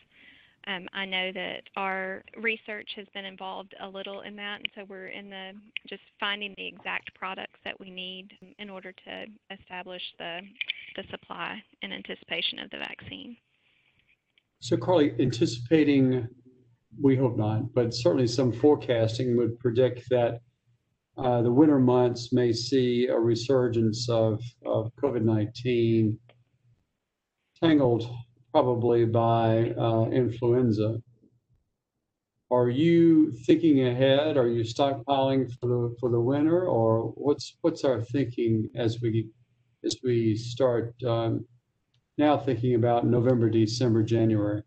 Um, 0.67 0.89
I 0.93 1.05
know 1.05 1.33
that 1.33 1.63
our 1.77 2.23
research 2.41 2.89
has 2.97 3.07
been 3.15 3.25
involved 3.25 3.75
a 3.81 3.89
little 3.89 4.21
in 4.21 4.37
that, 4.37 4.61
and 4.61 4.69
so 4.75 4.85
we're 4.89 5.09
in 5.09 5.29
the 5.29 5.53
just 5.89 6.03
finding 6.21 6.55
the 6.57 6.67
exact 6.67 7.15
products 7.15 7.59
that 7.65 7.79
we 7.81 7.91
need 7.91 8.29
in 8.59 8.71
order 8.71 8.93
to 8.93 9.27
establish 9.51 10.03
the 10.19 10.41
the 10.97 11.03
supply 11.11 11.63
in 11.83 11.93
anticipation 11.93 12.59
of 12.59 12.71
the 12.71 12.79
vaccine. 12.79 13.37
So, 14.61 14.77
Carly, 14.77 15.13
anticipating, 15.19 16.29
we 17.01 17.17
hope 17.17 17.37
not, 17.37 17.75
but 17.75 17.93
certainly 17.93 18.29
some 18.29 18.53
forecasting 18.53 19.37
would 19.37 19.59
predict 19.59 20.09
that 20.11 20.41
uh, 21.17 21.43
the 21.43 21.53
winter 21.53 21.79
months 21.79 22.33
may 22.33 22.53
see 22.53 23.09
a 23.09 23.19
resurgence 23.19 24.09
of, 24.09 24.41
of 24.65 24.91
COVID 24.97 25.23
19 25.23 26.19
tangled 27.61 28.09
probably 28.53 29.05
by 29.05 29.71
uh, 29.79 30.05
influenza. 30.11 31.01
Are 32.51 32.69
you 32.69 33.33
thinking 33.47 33.87
ahead? 33.87 34.37
Are 34.37 34.49
you 34.49 34.63
stockpiling 34.63 35.51
for 35.59 35.67
the 35.67 35.97
for 35.99 36.11
the 36.11 36.21
winter, 36.21 36.67
or 36.67 37.13
what's 37.17 37.57
what's 37.63 37.83
our 37.83 38.03
thinking 38.03 38.69
as 38.75 39.01
we 39.01 39.31
as 39.85 39.97
we 40.05 40.37
start 40.37 40.95
um, 41.03 41.47
now 42.19 42.37
thinking 42.37 42.75
about 42.75 43.07
November, 43.07 43.49
December, 43.49 44.03
January? 44.03 44.63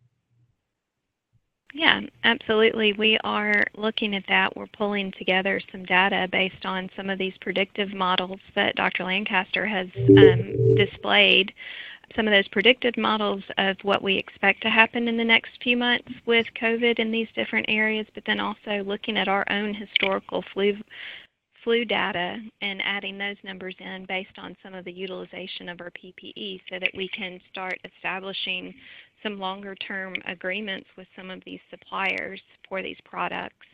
Yeah, 1.75 2.01
absolutely. 2.24 2.94
We 2.94 3.20
are 3.25 3.65
looking 3.75 4.15
at 4.15 4.24
that. 4.30 4.56
We're 4.56 4.65
pulling 4.68 5.12
together 5.12 5.60
some 5.74 5.84
data 5.84 6.27
based 6.32 6.65
on 6.65 6.89
some 6.96 7.10
of 7.10 7.20
these 7.20 7.34
predictive 7.42 7.94
models 7.94 8.39
that 8.56 8.75
Dr. 8.75 9.04
Lancaster 9.04 9.65
has 9.65 9.89
um, 10.18 10.75
displayed 10.77 11.54
some 12.16 12.28
of 12.28 12.32
those 12.32 12.48
predicted 12.50 12.98
models 12.98 13.44
of 13.58 13.78
what 13.84 14.02
we 14.02 14.18
expect 14.18 14.62
to 14.62 14.70
happen 14.70 15.08
in 15.08 15.18
the 15.18 15.24
next 15.24 15.52
few 15.62 15.78
months 15.78 16.10
with 16.26 16.46
COVID 16.62 17.00
in 17.00 17.12
these 17.12 17.28
different 17.36 17.66
areas, 17.70 18.08
but 18.14 18.24
then 18.26 18.40
also 18.40 18.84
looking 18.86 19.18
at 19.18 19.28
our 19.28 19.46
own 19.50 19.74
historical 19.74 20.44
flu 20.54 20.76
flu 21.64 21.84
data 21.84 22.38
and 22.62 22.80
adding 22.84 23.18
those 23.18 23.38
numbers 23.44 23.76
in 23.80 24.06
based 24.08 24.38
on 24.38 24.56
some 24.62 24.76
of 24.76 24.86
the 24.86 24.92
utilization 24.92 25.68
of 25.68 25.82
our 25.82 25.90
PPE 25.92 26.62
so 26.70 26.78
that 26.80 26.92
we 26.96 27.08
can 27.10 27.40
start 27.50 27.80
establishing 27.84 28.72
some 29.24 29.40
longer 29.40 29.74
term 29.74 30.14
agreements 30.28 30.88
with 30.96 31.08
some 31.16 31.32
of 31.32 31.42
these 31.44 31.60
suppliers 31.72 32.40
for 32.70 32.84
these 32.84 33.00
products 33.04 33.66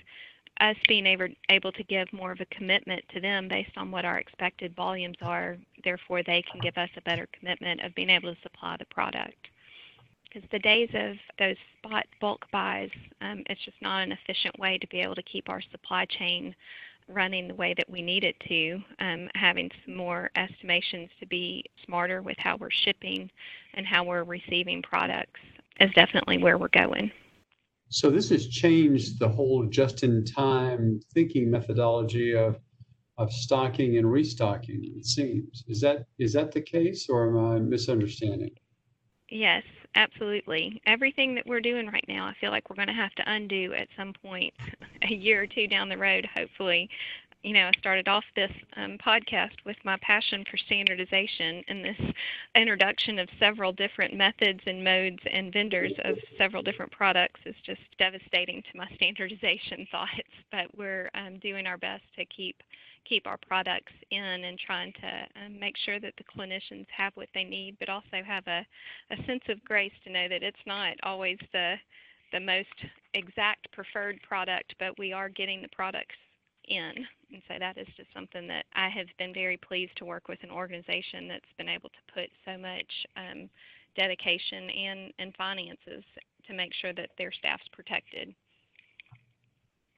us 0.62 0.75
being 0.88 1.06
able, 1.08 1.27
able 1.50 1.72
to 1.72 1.84
give 1.84 2.12
more 2.13 2.32
of 2.32 2.39
a 2.39 2.56
commitment 2.56 3.03
to 3.13 3.20
them 3.20 3.48
based 3.48 3.72
on 3.77 3.91
what 3.91 4.06
our 4.06 4.20
expected 4.20 4.75
volumes 4.75 5.18
are, 5.22 5.58
therefore 5.84 6.22
they 6.24 6.44
can 6.50 6.62
give 6.62 6.77
us 6.77 6.89
a 6.96 7.01
better 7.01 7.27
commitment 7.38 7.82
of 7.82 7.94
being 7.96 8.10
able 8.10 8.34
to 8.34 8.41
supply 8.41 8.75
the 8.77 8.86
product. 8.86 9.48
Because 10.24 10.48
the 10.51 10.60
days 10.60 10.89
of 10.94 11.15
those 11.39 11.58
spot 11.77 12.06
bulk 12.22 12.46
buys, 12.51 12.89
um, 13.20 13.44
it's 13.48 13.65
just 13.65 13.82
not 13.82 14.03
an 14.03 14.13
efficient 14.13 14.58
way 14.60 14.77
to 14.77 14.88
be 14.88 15.01
able 15.01 15.15
to 15.15 15.24
keep 15.24 15.50
our 15.50 15.62
supply 15.72 16.06
chain 16.06 16.56
running 17.10 17.48
the 17.48 17.56
way 17.56 17.74
that 17.75 17.89
we 17.89 18.01
need 18.01 18.24
it 18.24 18.36
to. 18.48 18.80
Um, 19.00 19.27
having 19.36 19.70
some 19.86 19.96
more 19.96 20.30
estimations 20.36 21.10
to 21.20 21.25
be 21.25 21.65
smarter 21.86 22.22
with 22.22 22.38
how 22.39 22.56
we're 22.58 22.70
shipping 22.86 23.30
and 23.74 23.86
how 23.86 24.03
we're 24.03 24.24
receiving 24.24 24.82
products 24.82 25.39
is 25.80 25.91
definitely 25.96 26.38
where 26.38 26.58
we're 26.58 26.69
going. 26.69 27.12
So 27.91 28.10
this 28.10 28.30
has 28.30 28.47
changed 28.47 29.19
the 29.19 29.27
whole 29.27 29.65
just-in-time 29.65 31.01
thinking 31.13 31.51
methodology 31.51 32.34
of 32.36 32.58
of 33.17 33.32
stocking 33.32 33.97
and 33.97 34.10
restocking. 34.10 34.93
It 34.97 35.06
seems 35.06 35.65
is 35.67 35.82
that 35.82 36.06
is 36.17 36.32
that 36.34 36.54
the 36.54 36.62
case, 36.62 37.10
or 37.10 37.27
am 37.27 37.38
I 37.38 37.60
misunderstanding? 37.60 38.51
Yes, 39.30 39.63
absolutely. 39.95 40.82
Everything 40.86 41.36
that 41.36 41.45
we're 41.45 41.60
doing 41.60 41.88
right 41.88 42.06
now, 42.08 42.25
I 42.25 42.34
feel 42.39 42.51
like 42.51 42.69
we're 42.69 42.77
going 42.77 42.88
to 42.88 42.93
have 42.93 43.13
to 43.15 43.30
undo 43.30 43.73
at 43.73 43.89
some 43.97 44.13
point, 44.13 44.54
a 45.04 45.13
year 45.13 45.43
or 45.43 45.47
two 45.47 45.67
down 45.67 45.89
the 45.89 45.97
road, 45.97 46.27
hopefully, 46.34 46.89
you 47.43 47.54
know, 47.54 47.67
I 47.67 47.71
started 47.80 48.08
off 48.08 48.23
this 48.36 48.51
um, 48.77 48.97
podcast 49.06 49.56
with 49.65 49.77
my 49.84 49.97
passion 50.01 50.43
for 50.49 50.58
standardization 50.58 51.63
and 51.67 51.84
this 51.84 52.13
introduction 52.56 53.17
of 53.17 53.27
several 53.39 53.71
different 53.73 54.13
methods 54.13 54.60
and 54.67 54.84
modes 54.84 55.19
and 55.32 55.51
vendors 55.51 55.93
of 56.06 56.17
several 56.38 56.62
different 56.62 56.91
products 56.91 57.39
is 57.45 57.56
just 57.65 57.82
devastating 57.97 58.62
to 58.62 58.77
my 58.77 58.88
standardization 58.95 59.88
thoughts. 59.91 60.30
But 60.51 60.67
we're 60.77 61.10
um, 61.15 61.39
doing 61.39 61.65
our 61.65 61.77
best 61.77 62.04
to 62.17 62.25
keep 62.25 62.58
keep 63.10 63.25
our 63.25 63.38
products 63.47 63.93
in 64.12 64.43
and 64.43 64.60
trying 64.60 64.93
to 64.93 65.43
um, 65.43 65.60
make 65.60 65.75
sure 65.84 65.99
that 65.99 66.13
the 66.17 66.23
clinicians 66.23 66.86
have 66.95 67.12
what 67.15 67.27
they 67.34 67.43
need, 67.43 67.75
but 67.80 67.89
also 67.89 68.21
have 68.23 68.45
a, 68.45 68.63
a 69.10 69.15
sense 69.25 69.41
of 69.49 69.63
grace 69.65 69.91
to 70.04 70.12
know 70.12 70.27
that 70.30 70.43
it's 70.43 70.65
not 70.67 70.93
always 71.01 71.39
the 71.51 71.75
the 72.32 72.39
most 72.39 72.67
exact 73.15 73.69
preferred 73.71 74.19
product, 74.21 74.75
but 74.80 74.97
we 74.99 75.12
are 75.12 75.27
getting 75.27 75.62
the 75.63 75.67
products 75.69 76.15
in. 76.67 76.93
And 77.32 77.41
so 77.47 77.56
that 77.60 77.78
is 77.78 77.88
just 77.97 78.10
something 78.13 78.47
that 78.47 78.65
I 78.74 78.89
have 78.89 79.08
been 79.17 79.34
very 79.34 79.58
pleased 79.58 79.95
to 79.97 80.06
work 80.06 80.28
with 80.28 80.39
an 80.43 80.52
organization 80.52 81.28
that's 81.28 81.45
been 81.58 81.69
able 81.69 81.89
to 81.89 82.13
put 82.13 82.30
so 82.45 82.58
much 82.58 83.06
um, 83.15 83.50
dedication 83.95 84.69
and, 84.69 85.13
and 85.19 85.36
finances 85.36 86.04
to 86.47 86.54
make 86.54 86.74
sure 86.74 86.93
that 86.93 87.12
their 87.17 87.32
staff's 87.32 87.67
protected. 87.71 88.34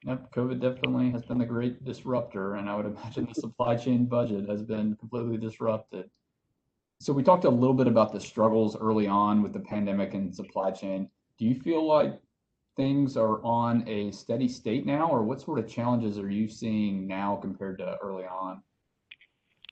Yep, 0.04 0.34
COVID 0.34 0.60
definitely 0.60 1.10
has 1.12 1.22
been 1.22 1.40
a 1.40 1.46
great 1.46 1.84
disruptor, 1.84 2.56
and 2.56 2.68
I 2.68 2.76
would 2.76 2.86
imagine 2.96 3.26
the 3.26 3.40
supply 3.40 3.76
chain 3.76 4.04
budget 4.06 4.48
has 4.48 4.62
been 4.62 4.96
completely 4.96 5.38
disrupted. 5.38 6.10
So 7.00 7.12
we 7.12 7.22
talked 7.22 7.44
a 7.44 7.50
little 7.50 7.74
bit 7.74 7.86
about 7.86 8.12
the 8.12 8.20
struggles 8.20 8.76
early 8.76 9.06
on 9.06 9.42
with 9.42 9.52
the 9.52 9.60
pandemic 9.60 10.14
and 10.14 10.34
supply 10.34 10.70
chain. 10.70 11.08
Do 11.38 11.44
you 11.44 11.54
feel 11.54 11.86
like 11.86 12.20
things 12.76 13.16
are 13.16 13.42
on 13.44 13.86
a 13.88 14.10
steady 14.12 14.48
state 14.48 14.86
now, 14.86 15.08
or 15.08 15.22
what 15.22 15.40
sort 15.40 15.58
of 15.58 15.68
challenges 15.68 16.18
are 16.18 16.30
you 16.30 16.48
seeing 16.48 17.06
now 17.06 17.36
compared 17.40 17.78
to 17.78 17.96
early 18.02 18.24
on? 18.24 18.62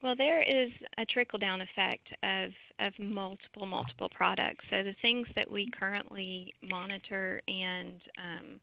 Well, 0.02 0.16
there 0.16 0.42
is 0.42 0.70
a 0.98 1.06
trickle 1.06 1.38
down 1.38 1.60
effect 1.60 2.08
of, 2.24 2.50
of 2.80 2.92
multiple, 2.98 3.66
multiple 3.66 4.08
products. 4.12 4.64
So 4.68 4.82
the 4.82 4.96
things 5.00 5.28
that 5.36 5.48
we 5.48 5.70
currently 5.78 6.52
monitor 6.60 7.40
and 7.46 8.00
um, 8.18 8.60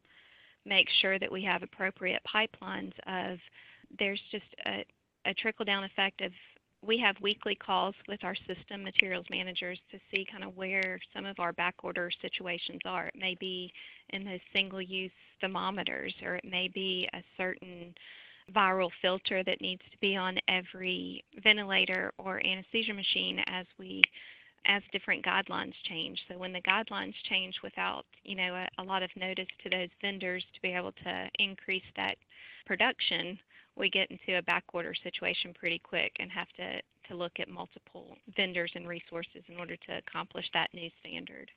make 0.66 0.88
sure 1.02 1.18
that 1.18 1.32
we 1.32 1.44
have 1.44 1.64
appropriate 1.64 2.22
pipelines 2.28 2.92
of, 3.08 3.40
there's 3.98 4.22
just 4.32 4.46
a, 4.66 4.84
a 5.26 5.34
trickle 5.34 5.64
down 5.64 5.86
effect 5.86 6.20
of 6.22 6.34
we 6.86 6.98
have 6.98 7.16
weekly 7.22 7.56
calls 7.56 7.96
with 8.08 8.24
our 8.24 8.36
system 8.48 8.84
materials 8.84 9.26
managers 9.30 9.80
to 9.92 10.00
see 10.12 10.26
kind 10.32 10.44
of 10.44 10.56
where 10.56 11.00
some 11.14 11.26
of 11.26 11.40
our 11.40 11.52
back 11.54 11.76
order 11.84 12.10
situations 12.22 12.80
are. 12.86 13.08
It 13.08 13.16
may 13.20 13.36
be 13.40 13.72
in 14.10 14.24
those 14.24 14.40
single 14.54 14.82
use 14.82 15.12
thermometers, 15.42 16.14
or 16.24 16.36
it 16.36 16.46
may 16.46 16.70
be 16.70 17.08
a 17.14 17.22
certain 17.38 17.94
viral 18.56 18.90
filter 19.02 19.44
that 19.44 19.62
needs 19.62 19.82
to 19.92 19.98
be 20.00 20.16
on 20.16 20.40
every 20.48 21.24
ventilator 21.44 22.12
or 22.18 22.46
anesthesia 22.46 22.94
machine 22.94 23.44
as 23.48 23.66
we 23.78 24.02
as 24.66 24.84
different 24.92 25.26
guidelines 25.26 25.74
change. 25.86 26.20
So 26.28 26.38
when 26.38 26.52
the 26.52 26.62
guidelines 26.62 27.14
change 27.30 27.56
without, 27.64 28.06
you 28.24 28.36
know, 28.36 28.56
a, 28.56 28.82
a 28.82 28.84
lot 28.84 29.04
of 29.04 29.10
notice 29.16 29.48
to 29.64 29.70
those 29.70 29.90
vendors 30.02 30.44
to 30.54 30.62
be 30.62 30.74
able 30.74 30.92
to 31.04 31.30
increase 31.40 31.84
that 31.96 32.18
production, 32.66 33.40
we 33.80 33.90
get 33.90 34.12
into 34.12 34.38
a 34.38 34.42
backorder 34.42 34.94
situation 35.02 35.54
pretty 35.58 35.80
quick 35.80 36.12
and 36.20 36.30
have 36.30 36.50
to, 36.58 36.82
to 37.08 37.16
look 37.16 37.40
at 37.40 37.50
multiple 37.50 38.18
vendors 38.36 38.72
and 38.76 38.88
resources 38.88 39.42
in 39.48 39.58
order 39.58 39.78
to 39.78 39.98
accomplish 39.98 40.46
that 40.54 40.70
new 40.74 40.90
standard. 41.00 41.50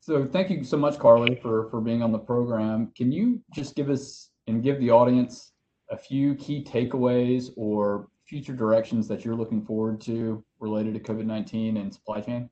So 0.00 0.26
thank 0.26 0.50
you 0.50 0.64
so 0.64 0.76
much, 0.76 0.98
Carly, 0.98 1.38
for, 1.40 1.70
for 1.70 1.80
being 1.80 2.02
on 2.02 2.10
the 2.10 2.18
program. 2.18 2.90
Can 2.96 3.12
you 3.12 3.40
just 3.54 3.76
give 3.76 3.88
us 3.88 4.30
and 4.48 4.60
give 4.60 4.80
the 4.80 4.90
audience 4.90 5.52
a 5.90 5.96
few 5.96 6.34
key 6.34 6.64
takeaways 6.64 7.50
or 7.56 8.08
future 8.26 8.54
directions 8.54 9.06
that 9.06 9.24
you're 9.24 9.36
looking 9.36 9.64
forward 9.64 10.00
to 10.00 10.42
related 10.58 10.94
to 10.94 11.00
COVID-19 11.00 11.80
and 11.80 11.94
supply 11.94 12.20
chain? 12.20 12.50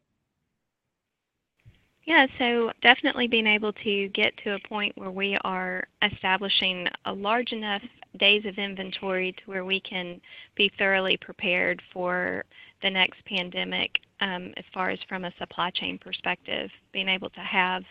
Yeah, 2.04 2.26
so 2.38 2.72
definitely 2.82 3.28
being 3.28 3.46
able 3.46 3.72
to 3.72 4.08
get 4.08 4.36
to 4.38 4.54
a 4.54 4.68
point 4.68 4.96
where 4.96 5.10
we 5.10 5.36
are 5.44 5.84
establishing 6.02 6.88
a 7.04 7.12
large 7.12 7.52
enough 7.52 7.82
days 8.18 8.44
of 8.46 8.58
inventory 8.58 9.32
to 9.32 9.42
where 9.46 9.64
we 9.64 9.80
can 9.80 10.20
be 10.56 10.72
thoroughly 10.78 11.16
prepared 11.18 11.82
for 11.92 12.44
the 12.82 12.90
next 12.90 13.24
pandemic 13.26 14.00
um, 14.20 14.52
as 14.56 14.64
far 14.72 14.90
as 14.90 14.98
from 15.08 15.24
a 15.24 15.32
supply 15.38 15.70
chain 15.70 15.98
perspective, 15.98 16.70
being 16.92 17.08
able 17.08 17.30
to 17.30 17.40
have 17.40 17.84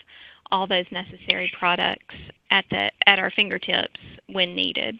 all 0.51 0.65
those 0.65 0.85
necessary 0.91 1.51
products 1.57 2.15
at 2.49 2.65
the 2.71 2.91
at 3.05 3.19
our 3.19 3.31
fingertips 3.31 3.99
when 4.27 4.55
needed. 4.55 4.99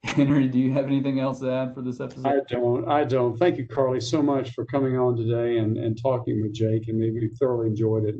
Henry, 0.04 0.48
do 0.48 0.58
you 0.58 0.72
have 0.72 0.86
anything 0.86 1.20
else 1.20 1.40
to 1.40 1.52
add 1.52 1.74
for 1.74 1.82
this 1.82 2.00
episode? 2.00 2.26
I 2.26 2.40
don't, 2.48 2.88
I 2.88 3.04
don't. 3.04 3.36
Thank 3.36 3.58
you, 3.58 3.66
Carly, 3.66 4.00
so 4.00 4.22
much 4.22 4.52
for 4.54 4.64
coming 4.64 4.98
on 4.98 5.14
today 5.14 5.58
and, 5.58 5.76
and 5.76 6.00
talking 6.00 6.40
with 6.40 6.54
Jake, 6.54 6.88
and 6.88 6.98
we 6.98 7.30
thoroughly 7.38 7.66
enjoyed 7.66 8.04
it. 8.06 8.14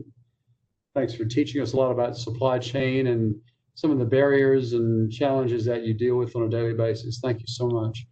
Thanks 0.95 1.15
for 1.15 1.25
teaching 1.25 1.63
us 1.63 1.73
a 1.73 1.77
lot 1.77 1.91
about 1.91 2.19
supply 2.19 2.59
chain 2.59 3.07
and 3.07 3.35
some 3.75 3.91
of 3.91 3.99
the 3.99 4.05
barriers 4.05 4.75
and 4.75 5.11
challenges 5.11 5.65
that 5.65 5.85
you 5.85 5.95
deal 5.95 6.17
with 6.17 6.37
on 6.37 6.43
a 6.43 6.49
daily 6.51 6.75
basis. 6.75 7.19
Thank 7.23 7.41
you 7.41 7.47
so 7.47 7.67
much. 7.67 8.07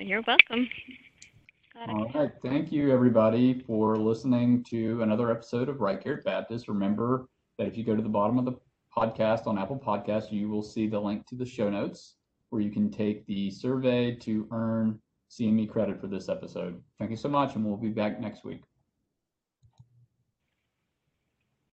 You're 0.00 0.22
welcome. 0.26 0.68
Glad 1.72 1.88
I 1.88 1.92
All 1.92 2.06
could 2.06 2.18
right. 2.18 2.32
Thank 2.42 2.72
you, 2.72 2.92
everybody, 2.92 3.60
for 3.60 3.96
listening 3.96 4.64
to 4.70 5.02
another 5.02 5.30
episode 5.30 5.68
of 5.68 5.80
Right 5.80 6.02
Care 6.02 6.18
at 6.18 6.24
Baptist. 6.24 6.66
Remember 6.66 7.28
that 7.58 7.68
if 7.68 7.76
you 7.76 7.84
go 7.84 7.94
to 7.94 8.02
the 8.02 8.08
bottom 8.08 8.38
of 8.38 8.44
the 8.44 8.54
podcast 8.96 9.46
on 9.46 9.56
Apple 9.56 9.78
Podcasts, 9.78 10.32
you 10.32 10.48
will 10.48 10.64
see 10.64 10.88
the 10.88 10.98
link 10.98 11.26
to 11.28 11.36
the 11.36 11.46
show 11.46 11.70
notes 11.70 12.16
where 12.52 12.60
you 12.60 12.70
can 12.70 12.90
take 12.90 13.26
the 13.26 13.50
survey 13.50 14.14
to 14.14 14.46
earn 14.52 15.00
CME 15.30 15.70
credit 15.70 15.98
for 15.98 16.06
this 16.06 16.28
episode. 16.28 16.82
Thank 16.98 17.10
you 17.10 17.16
so 17.16 17.30
much, 17.30 17.54
and 17.54 17.64
we'll 17.64 17.78
be 17.78 17.88
back 17.88 18.20
next 18.20 18.44
week. 18.44 18.62